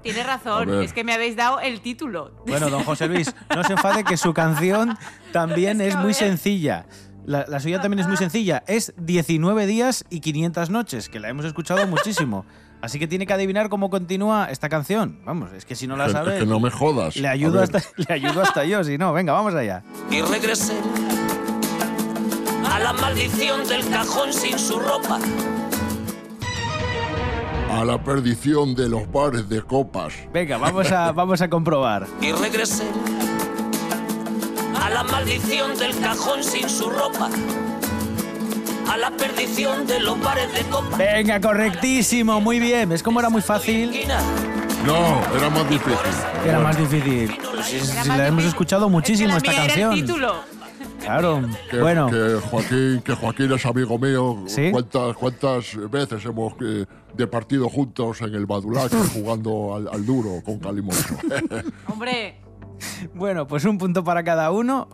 Tiene 0.03 0.23
razón, 0.23 0.83
es 0.83 0.93
que 0.93 1.03
me 1.03 1.12
habéis 1.12 1.35
dado 1.35 1.59
el 1.59 1.81
título. 1.81 2.31
Bueno, 2.47 2.71
don 2.71 2.85
José 2.85 3.09
Luis, 3.09 3.35
no 3.57 3.65
se 3.65 3.73
enfade 3.73 4.05
que 4.05 4.17
su 4.17 4.33
canción 4.33 4.97
también 5.33 5.81
Es 5.81 5.97
muy 5.97 6.15
sencilla. 6.15 6.87
La, 7.25 7.45
la 7.49 7.59
suya 7.59 7.81
también 7.81 7.99
es 7.99 8.07
muy 8.07 8.17
sencilla. 8.17 8.62
Es 8.69 8.95
19 8.99 9.67
días 9.67 10.05
y 10.09 10.21
500 10.21 10.71
noches, 10.71 11.09
que 11.09 11.19
la 11.19 11.29
hemos 11.29 11.45
escuchado 11.45 11.85
muchísimo. 11.88 12.47
Así 12.83 12.99
que 12.99 13.09
tiene 13.09 13.26
que 13.26 13.33
adivinar 13.33 13.68
cómo 13.68 13.90
continúa 13.90 14.49
esta 14.50 14.68
canción. 14.68 15.18
Vamos, 15.25 15.52
es 15.52 15.64
que 15.64 15.75
si 15.75 15.87
no 15.87 15.97
la 15.97 16.04
Es 16.06 16.12
que- 16.12 16.18
sabe, 16.18 16.35
es 16.35 16.40
que 16.40 16.47
no 16.47 16.61
me 16.61 16.71
jodas. 16.71 17.16
le 17.16 17.26
ayudo, 17.28 17.62
hasta, 17.62 17.80
le 17.97 18.14
ayudo 18.14 18.42
hasta 18.42 18.64
yo. 18.64 18.85
Si 18.85 18.97
no, 18.99 19.12
venga, 19.12 19.33
vamos 19.33 19.54
allá. 19.54 19.83
Y 20.11 20.21
regresé 20.23 20.75
a 22.71 22.78
la 22.78 22.92
maldición 22.92 23.66
del 23.66 23.88
cajón 23.88 24.33
sin 24.33 24.59
su 24.59 24.78
ropa. 24.78 25.18
A 27.73 27.85
la 27.85 28.02
perdición 28.02 28.75
de 28.75 28.88
los 28.88 29.11
bares 29.11 29.49
de 29.49 29.61
copas. 29.62 30.14
Venga, 30.33 30.56
vamos 30.56 30.90
a, 30.92 31.12
vamos 31.12 31.40
a 31.42 31.49
comprobar. 31.50 32.06
Y 32.21 32.33
regresé 32.33 32.85
a 34.80 34.90
la 34.90 35.02
maldición 35.02 35.76
del 35.76 35.99
cajón 35.99 36.42
sin 36.45 36.68
su 36.68 36.88
ropa. 36.90 37.28
A 38.90 38.97
la 38.97 39.11
perdición 39.11 39.87
de 39.87 40.00
los 40.00 40.21
bares 40.21 40.52
de 40.52 40.61
copa. 40.71 40.97
Venga, 40.97 41.40
correctísimo, 41.40 42.40
muy 42.40 42.59
bien. 42.61 42.88
¿Ves 42.88 43.02
cómo 43.02 43.21
era 43.21 43.28
muy 43.28 43.43
fácil? 43.43 43.93
No, 44.87 45.21
era 45.37 45.50
más 45.50 45.69
difícil. 45.69 45.97
Era 46.45 46.61
más 46.61 46.78
difícil. 46.78 47.37
Pues 47.52 47.66
si 47.66 48.09
la 48.09 48.28
hemos 48.28 48.45
escuchado 48.45 48.88
muchísimo 48.88 49.31
la 49.33 49.37
esta 49.38 49.50
mía 49.50 49.64
era 49.64 49.75
el 49.75 49.81
canción. 49.81 50.07
título. 50.07 50.35
Claro, 51.00 51.43
Que, 51.71 51.78
bueno. 51.81 52.09
que 52.11 52.40
Joaquín, 52.50 53.00
que 53.05 53.14
Joaquín 53.14 53.52
es 53.52 53.64
amigo 53.66 53.99
mío. 53.99 54.43
¿Sí? 54.47 54.71
¿Cuántas, 54.73 55.16
cuántas 55.16 55.90
veces 55.90 56.25
hemos 56.25 56.55
eh, 56.61 56.85
departido 57.14 57.69
juntos 57.69 58.21
en 58.23 58.35
el 58.35 58.47
Badulac 58.47 58.90
jugando 59.14 59.76
al, 59.76 59.88
al 59.93 60.05
duro 60.07 60.43
con 60.45 60.59
Calimocho? 60.59 61.16
Hombre, 61.88 62.40
Bueno, 63.14 63.47
pues 63.47 63.64
un 63.64 63.78
punto 63.78 64.02
para 64.02 64.25
cada 64.25 64.50
uno. 64.50 64.88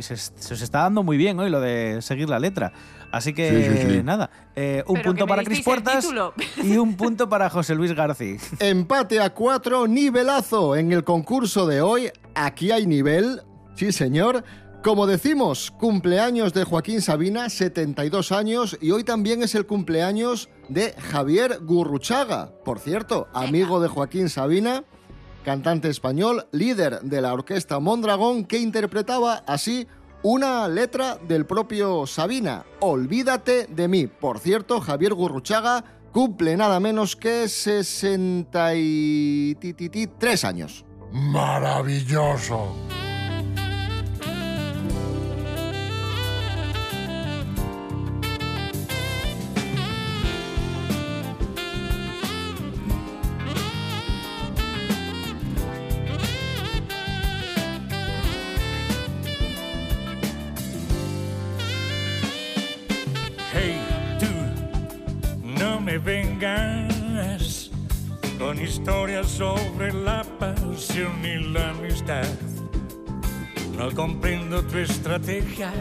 Se, 0.00 0.16
se 0.16 0.54
os 0.54 0.60
está 0.62 0.80
dando 0.82 1.02
muy 1.02 1.16
bien 1.18 1.38
hoy 1.38 1.50
lo 1.50 1.60
de 1.60 2.00
seguir 2.00 2.28
la 2.30 2.38
letra. 2.38 2.72
Así 3.10 3.32
que 3.32 3.50
Sí, 3.50 3.78
sí, 3.86 3.94
sí. 3.94 4.02
nada, 4.02 4.30
eh, 4.54 4.84
un 4.86 4.96
Pero 4.96 5.10
punto 5.10 5.26
para 5.26 5.42
Cris 5.42 5.62
Puertas 5.62 6.06
y 6.62 6.76
un 6.76 6.96
punto 6.96 7.28
para 7.28 7.48
José 7.48 7.74
Luis 7.74 7.94
García. 7.94 8.36
Empate 8.58 9.20
a 9.20 9.30
cuatro, 9.30 9.86
nivelazo 9.86 10.76
en 10.76 10.92
el 10.92 11.04
concurso 11.04 11.66
de 11.66 11.80
hoy. 11.80 12.10
Aquí 12.34 12.70
hay 12.70 12.86
nivel, 12.86 13.42
sí 13.74 13.92
señor. 13.92 14.44
Como 14.82 15.06
decimos, 15.06 15.72
cumpleaños 15.72 16.52
de 16.54 16.62
Joaquín 16.64 17.00
Sabina, 17.00 17.50
72 17.50 18.30
años, 18.30 18.78
y 18.80 18.92
hoy 18.92 19.02
también 19.02 19.42
es 19.42 19.56
el 19.56 19.66
cumpleaños 19.66 20.48
de 20.68 20.92
Javier 20.92 21.58
Gurruchaga, 21.62 22.52
por 22.64 22.78
cierto, 22.78 23.26
amigo 23.34 23.80
de 23.80 23.88
Joaquín 23.88 24.28
Sabina, 24.28 24.84
cantante 25.44 25.88
español, 25.88 26.46
líder 26.52 27.00
de 27.00 27.20
la 27.20 27.32
orquesta 27.32 27.80
Mondragón, 27.80 28.44
que 28.44 28.58
interpretaba 28.58 29.42
así 29.48 29.88
una 30.22 30.68
letra 30.68 31.16
del 31.16 31.46
propio 31.46 32.06
Sabina, 32.06 32.64
Olvídate 32.80 33.66
de 33.66 33.88
mí. 33.88 34.06
Por 34.06 34.38
cierto, 34.38 34.80
Javier 34.80 35.14
Gurruchaga 35.14 35.82
cumple 36.12 36.56
nada 36.56 36.78
menos 36.80 37.16
que 37.16 37.48
63 37.48 40.44
años. 40.44 40.84
¡Maravilloso! 41.12 42.74
Vengas 66.38 67.70
con 68.38 68.60
historias 68.60 69.26
sobre 69.26 69.92
la 69.92 70.22
pasión 70.38 71.12
y 71.24 71.52
la 71.52 71.70
amistad. 71.70 72.28
No 73.76 73.90
comprendo 73.92 74.62
tu 74.62 74.78
estrategia, 74.78 75.72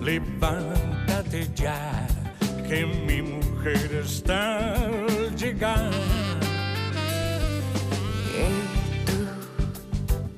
levántate 0.00 1.48
ya, 1.54 2.06
que 2.68 2.86
mi 2.86 3.22
mujer 3.22 4.02
está 4.04 4.74
al 4.74 5.36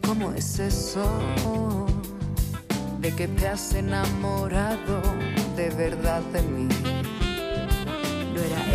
¿cómo 0.07 0.33
es 0.33 0.59
eso? 0.59 1.87
De 3.01 3.11
que 3.15 3.29
te 3.29 3.49
has 3.49 3.75
enamorado 3.75 5.03
de 5.57 5.71
verdad 5.71 6.23
de 6.33 6.43
mí. 6.43 6.92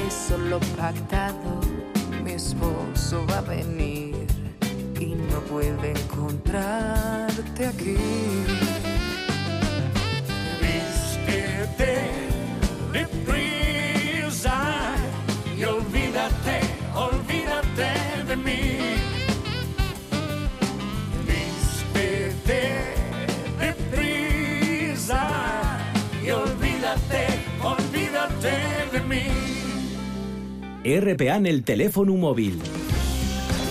Eso 0.06 0.38
lo 0.38 0.60
pactado. 0.76 1.62
Mi 2.24 2.34
esposo 2.34 3.26
va 3.30 3.38
a 3.40 3.42
venir 3.42 4.28
y 5.00 5.16
no 5.16 5.40
puede 5.42 5.92
encontrarte 5.92 7.66
aquí. 7.66 7.98
Vístete 10.62 11.94
de 12.92 13.08
RPA 30.88 31.36
en 31.36 31.46
el 31.46 31.64
teléfono 31.66 32.16
móvil. 32.16 32.62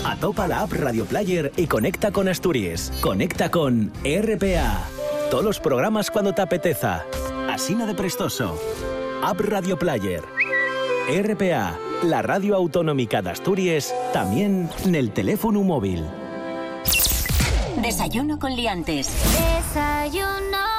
Atopa 0.05 0.47
la 0.47 0.61
app 0.61 0.73
Radio 0.73 1.07
Player 1.07 1.51
y 1.57 1.67
conecta 1.67 2.13
con 2.13 2.29
Asturias. 2.29 2.93
Conecta 3.01 3.51
con 3.51 3.91
RPA. 4.05 4.87
Todos 5.31 5.43
los 5.45 5.59
programas 5.59 6.11
cuando 6.11 6.35
te 6.35 6.43
apeteza. 6.43 7.07
Asina 7.49 7.87
de 7.87 7.95
Prestoso. 7.95 8.61
App 9.23 9.41
Radio 9.41 9.79
Player. 9.79 10.23
RPA, 11.09 11.79
la 12.03 12.21
radio 12.21 12.55
autonómica 12.55 13.23
de 13.23 13.31
Asturias, 13.31 13.95
también 14.13 14.69
en 14.85 14.95
el 14.95 15.11
teléfono 15.13 15.63
móvil. 15.63 16.05
Desayuno 17.83 18.39
con 18.39 18.55
liantes. 18.55 19.11
Desayuno. 19.73 20.76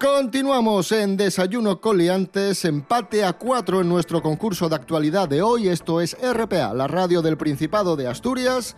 Continuamos 0.00 0.92
en 0.92 1.18
Desayuno 1.18 1.78
con 1.78 1.98
Liantes, 1.98 2.64
empate 2.64 3.22
a 3.22 3.34
cuatro 3.34 3.82
en 3.82 3.88
nuestro 3.90 4.22
concurso 4.22 4.66
de 4.70 4.74
actualidad 4.74 5.28
de 5.28 5.42
hoy. 5.42 5.68
Esto 5.68 6.00
es 6.00 6.16
RPA, 6.18 6.72
la 6.72 6.88
radio 6.88 7.20
del 7.20 7.36
Principado 7.36 7.96
de 7.96 8.06
Asturias. 8.06 8.76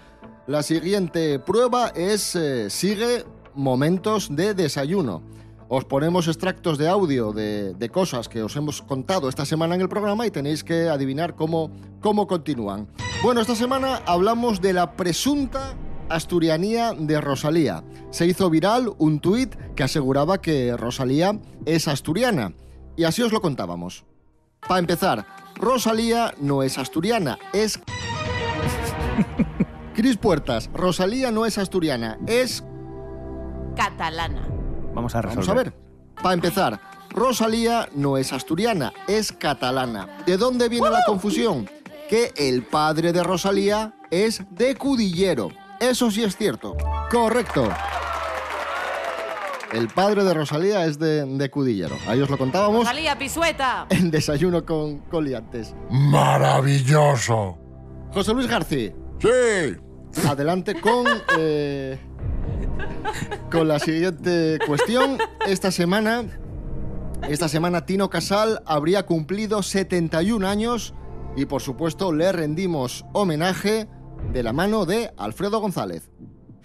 La 0.49 0.65
siguiente 0.65 1.39
prueba 1.39 1.93
es 1.95 2.35
eh, 2.35 2.69
sigue 2.71 3.25
momentos 3.55 4.35
de 4.35 4.55
desayuno. 4.55 5.23
Os 5.69 5.85
ponemos 5.85 6.27
extractos 6.27 6.77
de 6.77 6.89
audio 6.89 7.33
de, 7.33 7.73
de 7.75 7.89
cosas 7.89 8.29
que 8.29 8.43
os 8.43 8.57
hemos 8.57 8.83
contado 8.83 9.29
esta 9.29 9.47
semana 9.47 9.77
en 9.77 9.81
el 9.81 9.89
programa 9.89 10.27
y 10.27 10.33
tenéis 10.33 10.65
que 10.65 10.89
adivinar 10.89 11.37
cómo, 11.37 11.71
cómo 12.01 12.27
continúan. 12.27 12.89
Bueno, 13.23 13.41
esta 13.41 13.55
semana 13.55 14.03
hablamos 14.07 14.61
de 14.61 14.73
la 14.73 14.97
presunta 14.97 15.77
asturianía 16.14 16.94
de 16.96 17.20
Rosalía. 17.20 17.83
Se 18.11 18.27
hizo 18.27 18.51
viral 18.51 18.92
un 18.98 19.20
tuit 19.20 19.55
que 19.75 19.83
aseguraba 19.83 20.40
que 20.40 20.77
Rosalía 20.77 21.38
es 21.66 21.88
asturiana. 21.88 22.53
Y 22.96 23.05
así 23.05 23.22
os 23.22 23.33
lo 23.33 23.40
contábamos. 23.40 24.05
Para 24.68 24.79
empezar, 24.79 25.27
Rosalía 25.57 26.35
no 26.38 26.62
es 26.62 26.79
asturiana, 26.79 27.38
es... 27.53 27.81
Cris 29.94 30.16
Puertas, 30.16 30.70
Rosalía 30.72 31.31
no 31.31 31.46
es 31.46 31.59
asturiana, 31.59 32.18
es... 32.27 32.64
catalana. 33.77 34.48
Vamos 34.94 35.14
a 35.14 35.22
resolver. 35.22 35.46
Vamos 35.46 35.48
a 35.48 35.55
ver. 35.55 35.75
Para 36.22 36.35
empezar, 36.35 36.81
Rosalía 37.11 37.88
no 37.94 38.16
es 38.16 38.33
asturiana, 38.33 38.92
es 39.07 39.33
catalana. 39.33 40.09
¿De 40.27 40.37
dónde 40.37 40.68
viene 40.68 40.90
la 40.90 41.03
confusión? 41.07 41.68
Que 42.09 42.33
el 42.37 42.62
padre 42.62 43.12
de 43.12 43.22
Rosalía 43.22 43.94
es 44.11 44.42
de 44.51 44.77
Cudillero. 44.77 45.51
Eso 45.83 46.12
sí 46.12 46.23
es 46.23 46.37
cierto. 46.37 46.77
Correcto. 47.11 47.68
El 49.73 49.88
padre 49.88 50.23
de 50.23 50.33
Rosalía 50.33 50.87
es 50.87 50.97
de, 50.97 51.27
de 51.27 51.51
Cudillero. 51.51 51.97
Ahí 52.07 52.21
os 52.21 52.31
lo 52.31 52.38
contábamos 52.38 52.85
Rosalía 52.85 53.18
Pisueta. 53.18 53.87
en 53.90 54.12
Desayuno 54.12 54.64
con, 54.64 54.99
con 55.01 55.25
Liantes. 55.25 55.75
¡Maravilloso! 55.90 57.59
José 58.14 58.33
Luis 58.33 58.47
García. 58.47 58.92
Sí. 59.18 60.29
Adelante 60.29 60.81
con, 60.81 61.05
eh, 61.37 61.99
con 63.51 63.66
la 63.66 63.81
siguiente 63.81 64.61
cuestión. 64.64 65.18
Esta 65.49 65.73
semana, 65.73 66.27
esta 67.29 67.49
semana 67.49 67.87
Tino 67.87 68.09
Casal 68.09 68.62
habría 68.66 69.05
cumplido 69.05 69.64
71 69.64 70.47
años 70.47 70.95
y 71.35 71.47
por 71.47 71.61
supuesto 71.61 72.12
le 72.12 72.31
rendimos 72.31 73.05
homenaje 73.14 73.88
de 74.33 74.43
la 74.43 74.53
mano 74.53 74.87
de 74.87 75.11
Alfredo 75.17 75.61
González. 75.61 76.09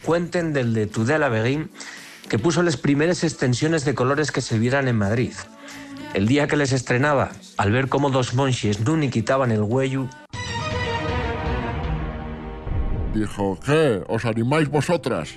Cuenten 0.03 0.53
del 0.53 0.73
de 0.73 0.87
Tudela 0.87 1.29
Beguín, 1.29 1.71
que 2.29 2.39
puso 2.39 2.61
las 2.63 2.77
primeras 2.77 3.23
extensiones 3.23 3.85
de 3.85 3.95
colores 3.95 4.31
que 4.31 4.41
se 4.41 4.59
vieran 4.59 4.87
en 4.87 4.97
Madrid. 4.97 5.33
El 6.13 6.27
día 6.27 6.47
que 6.47 6.57
les 6.57 6.71
estrenaba, 6.71 7.31
al 7.57 7.71
ver 7.71 7.89
cómo 7.89 8.09
dos 8.09 8.33
monjes 8.33 8.79
no 8.81 8.95
ni 8.97 9.09
quitaban 9.09 9.51
el 9.51 9.61
huello, 9.61 10.07
Dijo, 13.13 13.57
¿qué? 13.65 14.03
¿Os 14.07 14.25
animáis 14.25 14.69
vosotras? 14.69 15.33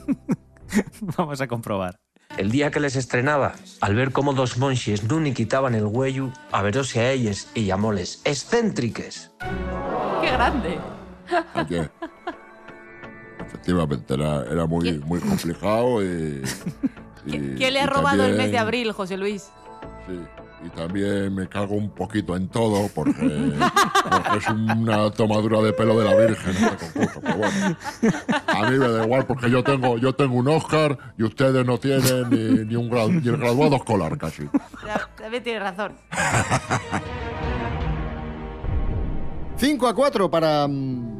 Vamos 1.18 1.42
a 1.42 1.46
comprobar. 1.46 1.98
el 2.38 2.50
día 2.50 2.70
que 2.70 2.80
les 2.80 2.96
estrenaba, 2.96 3.52
al 3.82 3.94
ver 3.94 4.12
cómo 4.12 4.32
dos 4.32 4.56
monjes 4.56 5.04
no 5.04 5.20
ni 5.20 5.34
quitaban 5.34 5.74
el 5.74 5.84
huello, 5.84 6.32
averóse 6.52 7.00
a 7.00 7.10
ellos 7.12 7.48
y 7.54 7.66
llamóles 7.66 8.22
excéntriques. 8.24 9.30
¡Qué 10.22 10.30
grande! 10.30 10.78
Efectivamente, 13.46 14.14
era, 14.14 14.44
era 14.50 14.66
muy, 14.66 14.98
muy 15.00 15.20
complicado 15.20 16.02
y... 16.02 16.42
y- 17.26 17.54
¿Quién 17.56 17.72
le 17.74 17.80
ha 17.80 17.86
robado 17.86 18.24
el 18.24 18.36
mes 18.36 18.50
de 18.50 18.58
abril, 18.58 18.92
José 18.92 19.16
Luis? 19.16 19.50
Sí. 20.06 20.18
y 20.64 20.68
también 20.70 21.32
me 21.34 21.48
cago 21.48 21.74
un 21.76 21.90
poquito 21.90 22.36
en 22.36 22.48
todo 22.48 22.88
porque, 22.94 23.12
porque 24.02 24.38
es 24.38 24.48
una 24.48 25.10
tomadura 25.12 25.60
de 25.60 25.72
pelo 25.72 25.98
de 25.98 26.04
la 26.04 26.14
Virgen 26.26 26.54
este 26.56 26.76
concurso. 26.76 27.20
Pero 27.20 27.36
bueno, 27.36 27.76
a 28.48 28.70
mí 28.70 28.78
me 28.78 28.88
da 28.88 29.04
igual 29.04 29.26
porque 29.26 29.48
yo 29.50 29.62
tengo, 29.62 29.96
yo 29.98 30.12
tengo 30.14 30.34
un 30.34 30.48
Oscar 30.48 30.96
y 31.18 31.22
ustedes 31.24 31.64
no 31.66 31.78
tienen 31.78 32.30
ni, 32.30 32.64
ni 32.64 32.74
un 32.76 32.90
gradu- 32.90 33.20
ni 33.22 33.28
el 33.28 33.36
graduado 33.36 33.76
escolar 33.76 34.16
casi. 34.18 34.48
También 35.16 35.42
tienes 35.42 35.62
razón. 35.62 35.92
5 39.56 39.86
a 39.86 39.94
4 39.94 40.30
para, 40.30 40.66
mm, 40.68 41.11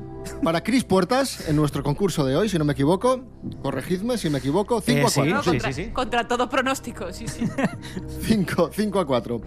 para 0.42 0.62
Cris 0.62 0.84
Puertas 0.84 1.48
en 1.48 1.56
nuestro 1.56 1.82
concurso 1.82 2.24
de 2.24 2.36
hoy, 2.36 2.48
si 2.48 2.58
no 2.58 2.64
me 2.64 2.72
equivoco. 2.72 3.22
Corregidme 3.62 4.18
si 4.18 4.30
me 4.30 4.38
equivoco. 4.38 4.80
5 4.80 4.98
Eh, 4.98 5.04
a 5.04 5.08
sí, 5.08 5.14
4. 5.20 5.34
No, 5.34 5.42
sí, 5.42 5.50
contra, 5.50 5.72
sí, 5.72 5.84
sí. 5.84 5.90
contra 5.90 6.28
todo 6.28 6.48
pronóstico, 6.48 7.12
sí, 7.12 7.28
sí. 7.28 7.44
5, 8.22 8.70
5 8.72 9.00
a 9.00 9.06
4. 9.06 9.40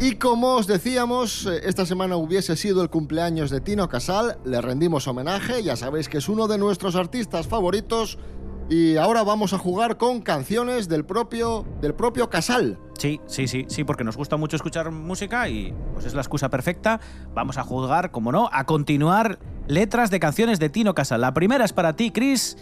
Y 0.00 0.14
como 0.16 0.54
os 0.56 0.66
decíamos, 0.66 1.46
eh, 1.46 1.60
esta 1.64 1.84
semana 1.84 2.16
hubiese 2.16 2.56
sido 2.56 2.82
el 2.82 2.88
cumpleaños 2.90 3.50
de 3.50 3.60
Tino 3.60 3.88
Casal, 3.88 4.38
le 4.44 4.60
rendimos 4.60 5.06
homenaje, 5.06 5.62
ya 5.62 5.76
sabéis 5.76 6.08
que 6.08 6.18
es 6.18 6.28
uno 6.28 6.48
de 6.48 6.56
nuestros 6.56 6.96
artistas 6.96 7.46
favoritos 7.46 8.18
y 8.70 8.96
ahora 8.96 9.22
vamos 9.24 9.52
a 9.52 9.58
jugar 9.58 9.98
con 9.98 10.22
canciones 10.22 10.88
del 10.88 11.04
propio, 11.04 11.66
del 11.82 11.92
propio 11.94 12.30
Casal. 12.30 12.78
Sí, 13.00 13.18
sí, 13.24 13.48
sí, 13.48 13.64
sí, 13.66 13.82
porque 13.84 14.04
nos 14.04 14.14
gusta 14.18 14.36
mucho 14.36 14.56
escuchar 14.56 14.90
música 14.90 15.48
y 15.48 15.72
pues 15.94 16.04
es 16.04 16.12
la 16.12 16.20
excusa 16.20 16.50
perfecta. 16.50 17.00
Vamos 17.32 17.56
a 17.56 17.62
jugar, 17.62 18.10
como 18.10 18.30
no, 18.30 18.50
a 18.52 18.64
continuar 18.64 19.38
letras 19.66 20.10
de 20.10 20.20
canciones 20.20 20.58
de 20.58 20.68
Tino 20.68 20.92
Casal. 20.94 21.22
La 21.22 21.32
primera 21.32 21.64
es 21.64 21.72
para 21.72 21.94
ti, 21.94 22.10
Chris. 22.10 22.58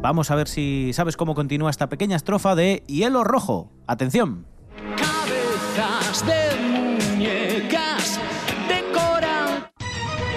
Vamos 0.00 0.30
a 0.30 0.34
ver 0.34 0.48
si 0.48 0.92
sabes 0.94 1.18
cómo 1.18 1.34
continúa 1.34 1.68
esta 1.68 1.90
pequeña 1.90 2.16
estrofa 2.16 2.54
de 2.54 2.82
Hielo 2.86 3.22
Rojo. 3.22 3.70
Atención. 3.86 4.46
Cabezas 4.96 6.24
de 6.26 6.58
muñecas 6.70 8.20
decoran. 8.66 9.70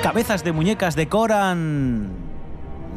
Cabezas 0.03 0.43
de 0.43 0.51
muñecas 0.51 0.95
decoran... 0.97 2.09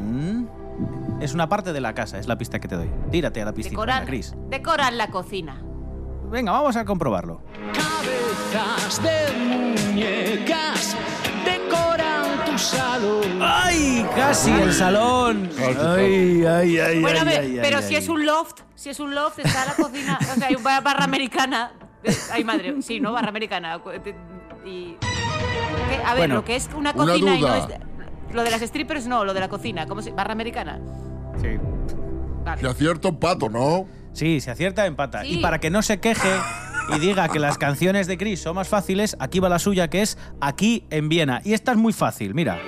¿Mm? 0.01 1.23
Es 1.23 1.35
una 1.35 1.49
parte 1.49 1.73
de 1.73 1.81
la 1.81 1.95
casa, 1.95 2.19
es 2.19 2.27
la 2.27 2.37
pista 2.37 2.59
que 2.59 2.67
te 2.67 2.75
doy. 2.75 2.91
Tírate 3.13 3.43
a 3.43 3.45
la 3.45 3.53
piscina, 3.55 3.75
Decoran, 3.75 4.07
Chris. 4.07 4.35
decoran 4.51 4.99
la 4.99 5.11
cocina. 5.11 5.63
Venga, 6.31 6.53
vamos 6.53 6.77
a 6.77 6.85
comprobarlo. 6.85 7.41
Cabezas 7.73 9.03
de 9.03 9.37
muñecas 9.39 10.97
decoran 11.45 12.45
tu 12.45 12.59
salón. 12.59 13.41
¡Ay! 13.41 14.07
Casi 14.15 14.51
el 14.51 14.73
salón. 14.73 15.51
Ay, 15.59 16.45
ay, 16.45 16.79
ay, 16.79 17.01
Bueno, 17.01 17.21
ay, 17.27 17.59
pero 17.63 17.79
ay, 17.79 17.83
si 17.83 17.95
ay. 17.95 18.03
es 18.03 18.09
un 18.09 18.27
loft, 18.27 18.61
si 18.75 18.91
es 18.91 19.01
un 19.01 19.15
loft, 19.15 19.39
está 19.39 19.65
la 19.67 19.75
cocina, 19.75 20.19
o 20.21 20.35
sea, 20.39 20.49
hay 20.49 20.55
una 20.57 20.81
barra 20.81 21.05
americana. 21.05 21.73
Eh, 22.05 22.15
Ay, 22.33 22.45
madre, 22.45 22.81
sí, 22.83 23.01
¿no? 23.01 23.13
Barra 23.13 23.29
americana. 23.29 23.81
Y, 24.65 24.97
¿qué? 25.01 25.97
A 26.05 26.11
ver, 26.15 26.19
Bueno, 26.23 26.35
lo 26.37 26.45
que 26.45 26.57
es 26.57 26.69
una 26.77 26.93
una 26.93 26.95
cocina 26.95 27.35
y 27.37 27.41
no 27.41 27.55
es... 27.55 27.65
Lo 28.33 28.45
de 28.45 28.51
las 28.51 28.61
strippers 28.61 29.07
no, 29.07 29.25
lo 29.25 29.35
de 29.35 29.41
la 29.41 29.49
cocina. 29.49 29.87
¿Cómo 29.87 30.03
se...? 30.03 30.13
Barra 30.13 30.33
americana. 30.33 30.79
Sí. 31.41 31.59
Si 32.61 32.67
acierto, 32.67 33.19
pato, 33.19 33.49
¿no? 33.49 33.87
Sí, 34.19 34.41
se 34.41 34.51
acierta, 34.51 34.85
empata. 34.87 35.23
Sí. 35.23 35.35
Y 35.35 35.37
para 35.43 35.61
que 35.61 35.71
no 35.71 35.81
se 35.83 36.01
queje 36.01 36.29
y 36.95 36.99
diga 36.99 37.29
que 37.29 37.39
las 37.39 37.57
canciones 37.59 38.07
de 38.09 38.19
Chris 38.19 38.41
son 38.41 38.57
más 38.57 38.69
fáciles, 38.69 39.17
aquí 39.21 39.39
va 39.39 39.49
la 39.49 39.59
suya, 39.59 39.89
que 39.89 40.03
es 40.03 40.19
Aquí 40.41 40.85
en 40.91 41.09
Viena. 41.09 41.41
Y 41.45 41.53
esta 41.53 41.73
es 41.73 41.79
muy 41.79 41.93
fácil, 41.93 42.35
mira. 42.35 42.59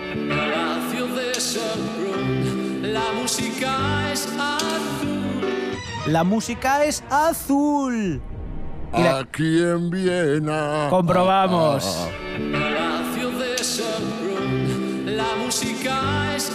La 2.83 3.13
música 3.15 4.13
es 4.13 4.27
azul. 4.39 5.77
La 6.07 6.25
música 6.25 6.85
es 6.85 7.03
azul. 7.11 8.21
Y 8.97 9.03
la- 9.03 9.19
Aquí 9.21 9.63
en 9.63 9.91
Viena. 9.91 10.87
Comprobamos. 10.91 12.09
Ah, 12.55 13.03
de 13.39 13.65
Sopron, 13.65 15.17
la 15.17 15.37
música 15.45 16.35
es 16.37 16.51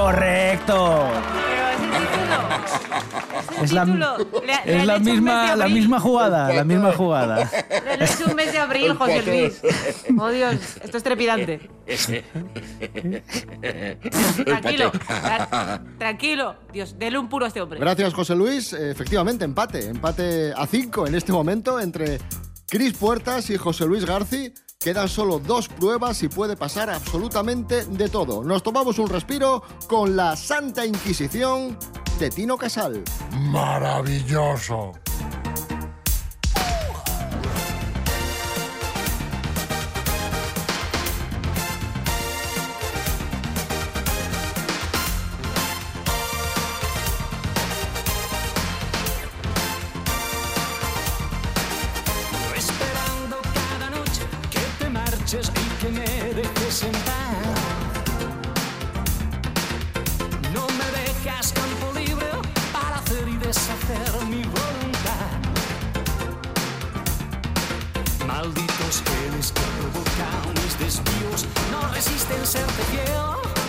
Correcto. 0.00 1.08
Es 3.62 3.72
la, 3.72 3.84
título. 3.84 4.16
Le 4.46 4.54
ha- 4.54 4.64
le 4.64 4.74
es 4.76 4.80
han 4.80 4.86
la 4.86 4.96
un 4.96 5.02
mes 5.02 5.04
de 5.04 5.12
misma, 5.12 5.56
la 5.56 5.68
misma 5.68 6.00
jugada, 6.00 6.52
la 6.54 6.64
misma 6.64 6.92
jugada. 6.92 7.50
Le 7.84 7.92
han 7.92 8.02
hecho 8.02 8.24
un 8.26 8.34
mes 8.34 8.52
de 8.52 8.58
abril, 8.58 8.94
José 8.98 9.22
Luis. 9.22 9.60
Oh, 10.18 10.28
Dios, 10.30 10.54
esto 10.82 10.96
es 10.96 11.02
trepidante. 11.02 11.68
Tranquilo, 14.44 14.90
tra- 14.92 15.98
tranquilo. 15.98 16.56
Dios, 16.72 16.98
dele 16.98 17.18
un 17.18 17.28
puro 17.28 17.44
a 17.44 17.48
este 17.48 17.60
hombre. 17.60 17.78
Gracias, 17.78 18.14
José 18.14 18.34
Luis. 18.34 18.72
Efectivamente, 18.72 19.44
empate. 19.44 19.88
Empate 19.90 20.52
a 20.56 20.66
5 20.66 21.06
en 21.08 21.14
este 21.14 21.32
momento 21.32 21.78
entre 21.78 22.18
Cris 22.68 22.94
Puertas 22.94 23.50
y 23.50 23.58
José 23.58 23.84
Luis 23.84 24.06
Garci. 24.06 24.54
Quedan 24.82 25.10
solo 25.10 25.38
dos 25.38 25.68
pruebas 25.68 26.22
y 26.22 26.28
puede 26.28 26.56
pasar 26.56 26.88
absolutamente 26.88 27.84
de 27.84 28.08
todo. 28.08 28.42
Nos 28.42 28.62
tomamos 28.62 28.98
un 28.98 29.10
respiro 29.10 29.62
con 29.86 30.16
la 30.16 30.36
Santa 30.36 30.86
Inquisición 30.86 31.76
de 32.18 32.30
Tino 32.30 32.56
Casal. 32.56 33.04
Maravilloso. 33.30 34.92
Malditos 68.40 69.02
genes 69.04 69.52
que 69.52 69.60
provocan 69.60 70.54
mis 70.64 70.78
desvíos 70.78 71.44
no 71.70 71.86
resisten 71.92 72.46
serte 72.46 72.82
fiel. 72.84 73.59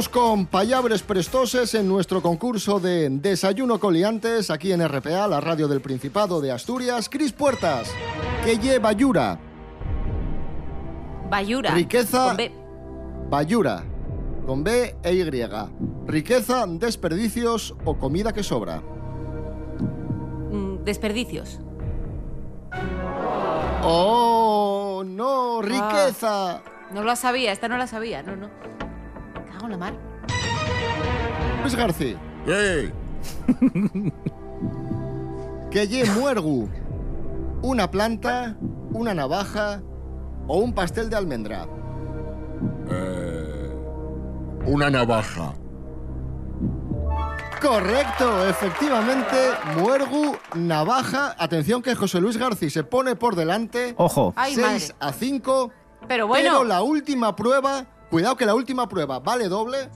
Vamos 0.00 0.08
con 0.08 0.46
Payabres 0.46 1.02
Prestoses 1.02 1.74
en 1.74 1.86
nuestro 1.86 2.22
concurso 2.22 2.80
de 2.80 3.10
Desayuno 3.10 3.78
Coliantes 3.78 4.48
aquí 4.48 4.72
en 4.72 4.80
RPA, 4.88 5.28
la 5.28 5.42
radio 5.42 5.68
del 5.68 5.82
Principado 5.82 6.40
de 6.40 6.50
Asturias. 6.50 7.10
Cris 7.10 7.32
Puertas, 7.32 7.92
que 8.42 8.56
lleva 8.56 8.92
Yura, 8.92 9.38
Bayura. 11.28 11.72
Riqueza- 11.74 12.28
Con 12.28 12.36
B. 12.38 12.50
Bayura, 13.28 13.82
con 14.46 14.64
B 14.64 14.96
e 15.02 15.12
Y. 15.12 15.24
Riqueza, 16.06 16.64
desperdicios 16.66 17.74
o 17.84 17.98
comida 17.98 18.32
que 18.32 18.42
sobra. 18.42 18.80
Mm, 20.50 20.82
desperdicios. 20.82 21.60
¡Oh! 23.82 25.00
¡Oh, 25.00 25.04
no! 25.04 25.60
¡Riqueza! 25.60 26.62
No 26.90 27.04
la 27.04 27.16
sabía, 27.16 27.52
esta 27.52 27.68
no 27.68 27.76
la 27.76 27.86
sabía, 27.86 28.22
no, 28.22 28.34
no. 28.34 28.48
Me 29.60 29.66
Cago 29.66 29.66
en 29.66 29.70
la 29.72 29.76
mar. 29.78 29.94
Luis 31.62 31.74
García. 31.74 32.16
¡Eh! 32.46 32.92
Que 35.70 35.86
ye 35.86 36.04
muergu. 36.04 36.68
Una 37.62 37.88
planta, 37.90 38.56
una 38.92 39.14
navaja 39.14 39.80
o 40.48 40.58
un 40.58 40.72
pastel 40.72 41.08
de 41.08 41.16
almendra. 41.16 41.68
Eh, 42.90 43.70
una 44.66 44.90
navaja. 44.90 45.54
Correcto, 47.60 48.48
efectivamente, 48.48 49.36
muergu, 49.76 50.36
navaja. 50.56 51.36
Atención 51.38 51.82
que 51.82 51.94
José 51.94 52.20
Luis 52.20 52.36
García 52.36 52.70
se 52.70 52.82
pone 52.82 53.14
por 53.14 53.36
delante. 53.36 53.94
Ojo. 53.96 54.32
Ay, 54.34 54.54
6 54.56 54.66
madre. 54.66 54.94
a 54.98 55.12
5. 55.12 55.70
Pero 56.08 56.26
bueno. 56.26 56.48
Pero 56.50 56.64
la 56.64 56.82
última 56.82 57.36
prueba, 57.36 57.86
cuidado 58.10 58.36
que 58.36 58.46
la 58.46 58.54
última 58.54 58.88
prueba 58.88 59.20
vale 59.20 59.48
doble. 59.48 59.88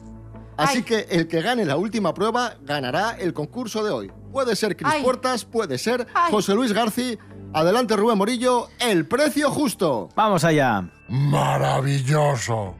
Así 0.56 0.78
Ay. 0.78 0.82
que 0.84 1.00
el 1.10 1.26
que 1.26 1.42
gane 1.42 1.64
la 1.64 1.76
última 1.76 2.14
prueba 2.14 2.54
ganará 2.62 3.16
el 3.18 3.34
concurso 3.34 3.82
de 3.82 3.90
hoy. 3.90 4.12
Puede 4.32 4.54
ser 4.54 4.76
Cris 4.76 4.90
Ay. 4.92 5.02
Puertas, 5.02 5.44
puede 5.44 5.78
ser 5.78 6.06
Ay. 6.14 6.30
José 6.30 6.54
Luis 6.54 6.72
García. 6.72 7.18
Adelante 7.52 7.96
Rubén 7.96 8.18
Morillo, 8.18 8.68
el 8.80 9.06
precio 9.06 9.50
justo. 9.50 10.08
Vamos 10.16 10.44
allá. 10.44 10.88
Maravilloso. 11.08 12.74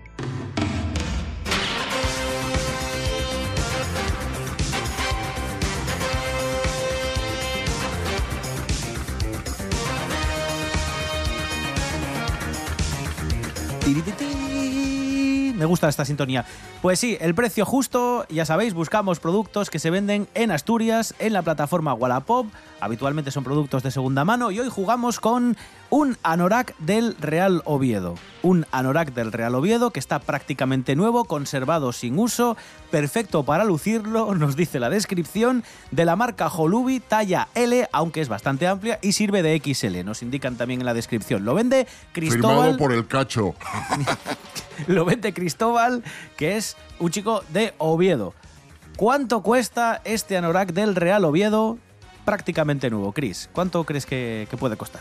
Me 15.54 15.64
gusta 15.64 15.88
esta 15.88 16.04
sintonía. 16.04 16.44
Pues 16.82 16.98
sí, 16.98 17.16
el 17.20 17.34
precio 17.34 17.64
justo, 17.64 18.26
ya 18.28 18.44
sabéis, 18.44 18.74
buscamos 18.74 19.20
productos 19.20 19.70
que 19.70 19.78
se 19.78 19.90
venden 19.90 20.26
en 20.34 20.50
Asturias, 20.50 21.14
en 21.18 21.32
la 21.32 21.42
plataforma 21.42 21.94
Wallapop. 21.94 22.46
Habitualmente 22.80 23.30
son 23.30 23.44
productos 23.44 23.82
de 23.82 23.90
segunda 23.90 24.24
mano 24.24 24.50
y 24.50 24.58
hoy 24.58 24.68
jugamos 24.68 25.20
con 25.20 25.56
un 25.94 26.18
anorak 26.24 26.76
del 26.78 27.14
Real 27.20 27.62
Oviedo. 27.66 28.16
Un 28.42 28.66
anorak 28.72 29.14
del 29.14 29.30
Real 29.30 29.54
Oviedo 29.54 29.92
que 29.92 30.00
está 30.00 30.18
prácticamente 30.18 30.96
nuevo, 30.96 31.24
conservado 31.24 31.92
sin 31.92 32.18
uso, 32.18 32.56
perfecto 32.90 33.44
para 33.44 33.62
lucirlo, 33.62 34.34
nos 34.34 34.56
dice 34.56 34.80
la 34.80 34.90
descripción, 34.90 35.62
de 35.92 36.04
la 36.04 36.16
marca 36.16 36.48
Holubi, 36.48 36.98
talla 36.98 37.46
L, 37.54 37.88
aunque 37.92 38.22
es 38.22 38.28
bastante 38.28 38.66
amplia, 38.66 38.98
y 39.02 39.12
sirve 39.12 39.44
de 39.44 39.56
XL. 39.56 40.04
Nos 40.04 40.22
indican 40.22 40.56
también 40.56 40.80
en 40.80 40.86
la 40.86 40.94
descripción. 40.94 41.44
Lo 41.44 41.54
vende 41.54 41.86
Cristóbal. 42.10 42.56
Firmado 42.56 42.76
por 42.76 42.92
el 42.92 43.06
cacho. 43.06 43.54
Lo 44.88 45.04
vende 45.04 45.32
Cristóbal, 45.32 46.02
que 46.36 46.56
es 46.56 46.76
un 46.98 47.12
chico 47.12 47.44
de 47.50 47.72
Oviedo. 47.78 48.34
¿Cuánto 48.96 49.42
cuesta 49.42 50.02
este 50.04 50.36
anorak 50.36 50.72
del 50.72 50.96
Real 50.96 51.24
Oviedo 51.24 51.78
prácticamente 52.24 52.90
nuevo? 52.90 53.12
Cris, 53.12 53.48
¿cuánto 53.52 53.84
crees 53.84 54.06
que, 54.06 54.48
que 54.50 54.56
puede 54.56 54.76
costar? 54.76 55.00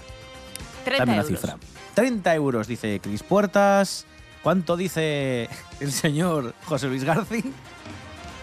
30 0.83 0.97
Dame 1.05 1.13
una 1.13 1.21
euros. 1.23 1.39
cifra. 1.41 1.57
30 1.95 2.35
euros, 2.35 2.67
dice 2.67 2.99
Cris 3.01 3.23
Puertas. 3.23 4.05
¿Cuánto 4.41 4.75
dice 4.75 5.47
el 5.79 5.91
señor 5.91 6.53
José 6.65 6.87
Luis 6.87 7.03
García? 7.03 7.43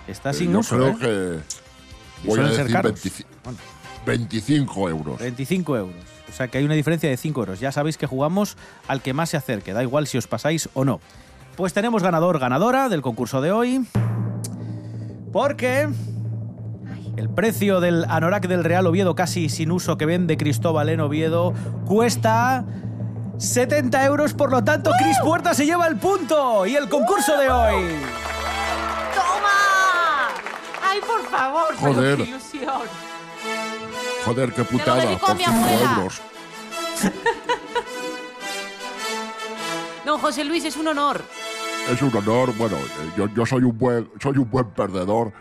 Está 0.07 0.33
sin 0.33 0.53
Yo 0.53 0.61
uso, 0.61 0.77
creo 0.77 0.89
¿eh? 0.89 1.41
que 2.23 2.29
voy 2.29 2.41
a 2.41 2.43
decir 2.45 2.73
caros. 2.73 2.93
25, 2.93 3.29
25 4.07 4.89
euros. 4.89 5.19
25 5.19 5.77
euros. 5.77 5.95
O 6.29 6.33
sea 6.33 6.49
que 6.49 6.59
hay 6.59 6.65
una 6.65 6.75
diferencia 6.75 7.11
de 7.11 7.17
5 7.17 7.41
euros. 7.41 7.61
Ya 7.61 7.71
sabéis 7.73 7.97
que 7.99 8.07
jugamos 8.07 8.57
al 8.89 9.03
que 9.03 9.13
más 9.13 9.31
se 9.31 9.37
acerque. 9.37 9.73
Da 9.73 9.83
igual 9.83 10.07
si 10.07 10.17
os 10.17 10.27
pasáis 10.27 10.69
o 10.75 10.85
no. 10.85 11.01
Pues 11.57 11.73
tenemos 11.75 12.03
ganador, 12.03 12.39
ganadora 12.39 12.89
del 12.89 13.03
concurso 13.03 13.41
de 13.41 13.53
hoy. 13.53 13.85
Porque 15.33 15.89
el 17.17 17.29
precio 17.29 17.81
del 17.81 18.05
anorak 18.09 18.47
del 18.49 18.65
Real 18.65 18.87
Oviedo 18.87 19.15
casi 19.15 19.49
sin 19.49 19.71
uso 19.73 19.97
que 19.97 20.07
vende 20.07 20.37
Cristóbal 20.37 20.89
en 20.89 21.01
Oviedo 21.01 21.53
cuesta 21.87 22.65
70 23.39 24.05
euros. 24.05 24.35
Por 24.35 24.51
lo 24.51 24.63
tanto, 24.65 24.91
Cris 24.99 25.17
Puerta 25.25 25.55
se 25.55 25.67
lleva 25.67 25.87
el 25.87 25.97
punto 25.97 26.67
y 26.67 26.77
el 26.77 26.89
concurso 26.89 27.37
de 27.39 27.49
hoy. 27.51 27.85
¡Toma! 29.15 30.29
¡Ay, 30.89 31.01
por 31.01 31.23
favor! 31.31 31.75
Joder. 31.77 32.17
qué 32.19 32.23
ilusión! 32.25 32.83
Joder, 34.25 34.53
qué 34.53 34.65
Te 34.65 34.73
lo 34.73 34.79
putada. 34.79 35.19
Por 35.19 35.37
mi 35.37 35.45
5 35.45 35.57
abuela. 35.57 35.95
euros. 35.97 36.21
Don 40.05 40.19
José 40.19 40.45
Luis, 40.45 40.65
es 40.65 40.77
un 40.77 40.89
honor. 40.89 41.23
Es 41.91 42.03
un 42.03 42.15
honor. 42.15 42.55
Bueno, 42.57 42.77
eh, 42.77 43.11
yo, 43.17 43.27
yo 43.35 43.47
soy 43.47 43.63
un 43.63 43.77
buen 43.79 44.11
soy 44.21 44.37
un 44.39 44.51
buen 44.51 44.67
perdedor. 44.71 45.33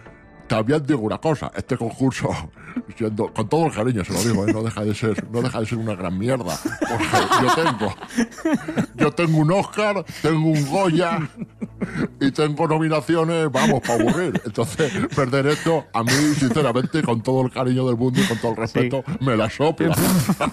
También 0.50 0.84
digo 0.86 1.00
una 1.02 1.20
cosa, 1.20 1.52
este 1.56 1.78
concurso, 1.78 2.30
siendo, 2.98 3.32
con 3.32 3.48
todo 3.48 3.68
el 3.68 3.72
cariño 3.72 4.04
se 4.04 4.12
lo 4.14 4.20
digo, 4.22 4.48
¿eh? 4.48 4.52
no, 4.54 4.64
deja 4.64 4.84
de 4.84 4.94
ser, 4.96 5.30
no 5.32 5.42
deja 5.42 5.60
de 5.62 5.66
ser 5.68 5.78
una 5.78 5.96
gran 5.96 6.18
mierda. 6.18 6.58
Porque 6.80 7.06
yo 7.46 7.64
tengo, 7.64 7.96
yo 8.96 9.12
tengo 9.12 9.38
un 9.38 9.52
Oscar, 9.52 10.04
tengo 10.22 10.50
un 10.50 10.66
Goya 10.70 11.20
y 12.20 12.32
tengo 12.32 12.68
nominaciones, 12.68 13.52
vamos, 13.52 13.82
para 13.82 13.94
aburrir. 14.02 14.42
Entonces, 14.44 14.92
perder 15.16 15.48
esto, 15.48 15.86
a 15.94 16.04
mí, 16.04 16.12
sinceramente, 16.38 17.02
con 17.04 17.22
todo 17.22 17.46
el 17.46 17.52
cariño 17.52 17.86
del 17.88 17.96
mundo 17.96 18.20
y 18.20 18.26
con 18.26 18.38
todo 18.40 18.52
el 18.52 18.58
respeto, 18.58 19.04
me 19.22 19.38
la 19.38 19.50
sopla. 19.50 19.96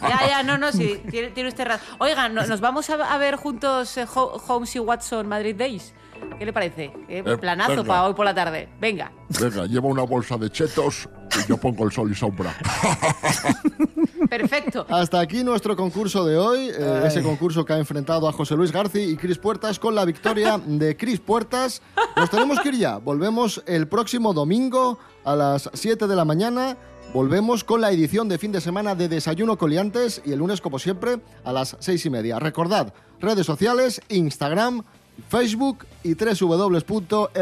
Ya, 0.02 0.28
ya, 0.28 0.42
no, 0.44 0.58
no, 0.58 0.72
sí, 0.72 1.00
tiene, 1.10 1.30
tiene 1.30 1.48
usted 1.48 1.66
razón. 1.66 1.86
Oigan, 2.00 2.34
no- 2.34 2.46
¿nos 2.46 2.60
vamos 2.60 2.88
a, 2.90 3.16
ver 3.18 3.36
juntos 3.36 3.96
eh, 3.96 4.06
Ho- 4.14 4.40
Holmes 4.46 4.76
y 4.76 4.78
Watson 4.78 5.26
Madrid 5.26 5.56
Days? 5.56 5.94
¿Qué 6.38 6.44
le 6.44 6.52
parece? 6.52 6.84
Eh, 7.08 7.22
Eh, 7.24 7.36
planazo 7.38 7.70
venga. 7.70 7.84
para 7.84 8.04
hoy 8.04 8.14
por 8.14 8.24
la 8.24 8.34
tarde. 8.34 8.68
Venga. 8.80 9.10
Venga, 9.40 9.66
lleva 9.66 9.88
una 9.88 10.02
bolsa 10.02 10.36
de 10.36 10.50
chetos 10.50 11.08
y 11.44 11.48
yo 11.48 11.56
pongo 11.56 11.84
el 11.84 11.92
sol 11.92 12.10
y 12.10 12.14
sombra. 12.14 12.54
Perfecto. 14.28 14.86
Hasta 14.88 15.20
aquí 15.20 15.44
nuestro 15.44 15.76
concurso 15.76 16.24
de 16.24 16.36
hoy, 16.36 16.70
eh, 16.76 17.04
ese 17.06 17.22
concurso 17.22 17.64
que 17.64 17.72
ha 17.74 17.78
enfrentado 17.78 18.28
a 18.28 18.32
José 18.32 18.56
Luis 18.56 18.72
García 18.72 19.04
y 19.04 19.16
Cris 19.16 19.38
Puertas 19.38 19.78
con 19.78 19.94
la 19.94 20.04
victoria 20.04 20.58
de 20.66 20.96
Cris 20.96 21.20
Puertas. 21.20 21.82
Nos 22.16 22.30
tenemos 22.30 22.60
que 22.60 22.68
ir 22.70 22.76
ya. 22.78 22.96
Volvemos 22.98 23.62
el 23.66 23.88
próximo 23.88 24.32
domingo 24.34 24.98
a 25.24 25.36
las 25.36 25.70
7 25.72 26.06
de 26.06 26.16
la 26.16 26.24
mañana. 26.24 26.76
Volvemos 27.14 27.62
con 27.64 27.80
la 27.80 27.92
edición 27.92 28.28
de 28.28 28.36
fin 28.36 28.52
de 28.52 28.60
semana 28.60 28.94
de 28.94 29.08
Desayuno 29.08 29.56
Coliantes 29.56 30.20
y 30.24 30.32
el 30.32 30.40
lunes, 30.40 30.60
como 30.60 30.78
siempre, 30.78 31.18
a 31.44 31.52
las 31.52 31.76
6 31.78 32.04
y 32.06 32.10
media. 32.10 32.38
Recordad, 32.40 32.92
redes 33.20 33.46
sociales, 33.46 34.00
Instagram, 34.08 34.82
Facebook 35.28 35.86
y 36.02 36.14
www.rtpa.es, 36.14 37.34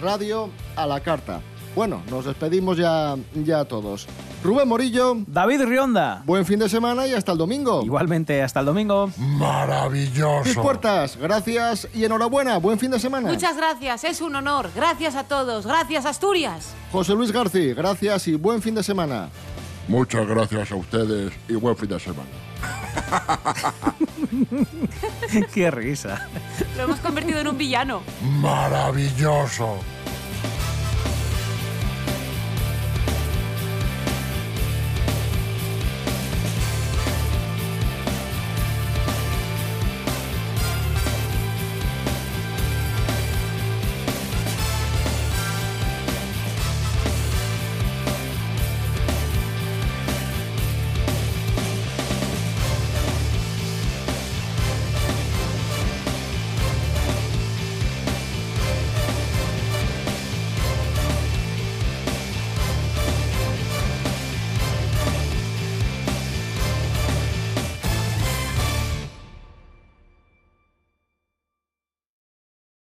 radio 0.00 0.50
a 0.76 0.86
la 0.86 1.00
carta. 1.00 1.40
Bueno, 1.76 2.02
nos 2.10 2.24
despedimos 2.24 2.76
ya, 2.76 3.16
ya 3.34 3.64
todos. 3.64 4.08
Rubén 4.42 4.66
Morillo. 4.66 5.18
David 5.26 5.62
Rionda. 5.62 6.22
Buen 6.26 6.44
fin 6.44 6.58
de 6.58 6.68
semana 6.68 7.06
y 7.06 7.12
hasta 7.12 7.32
el 7.32 7.38
domingo. 7.38 7.82
Igualmente, 7.84 8.42
hasta 8.42 8.60
el 8.60 8.66
domingo. 8.66 9.10
Maravilloso. 9.18 10.42
Cris 10.42 10.56
Puertas, 10.56 11.16
gracias 11.16 11.86
y 11.94 12.04
enhorabuena. 12.04 12.58
Buen 12.58 12.78
fin 12.78 12.90
de 12.90 12.98
semana. 12.98 13.30
Muchas 13.30 13.56
gracias, 13.56 14.02
es 14.04 14.20
un 14.20 14.34
honor. 14.34 14.70
Gracias 14.74 15.14
a 15.14 15.24
todos. 15.24 15.66
Gracias, 15.66 16.06
Asturias. 16.06 16.74
José 16.90 17.14
Luis 17.14 17.30
García, 17.30 17.74
gracias 17.74 18.26
y 18.28 18.34
buen 18.34 18.62
fin 18.62 18.74
de 18.74 18.82
semana. 18.82 19.28
Muchas 19.86 20.26
gracias 20.26 20.72
a 20.72 20.76
ustedes 20.76 21.32
y 21.48 21.54
buen 21.54 21.76
fin 21.76 21.88
de 21.88 22.00
semana. 22.00 22.28
Qué 25.54 25.70
risa. 25.70 26.28
Lo 26.76 26.84
hemos 26.84 27.00
convertido 27.00 27.40
en 27.40 27.48
un 27.48 27.58
villano. 27.58 28.02
Maravilloso. 28.22 29.76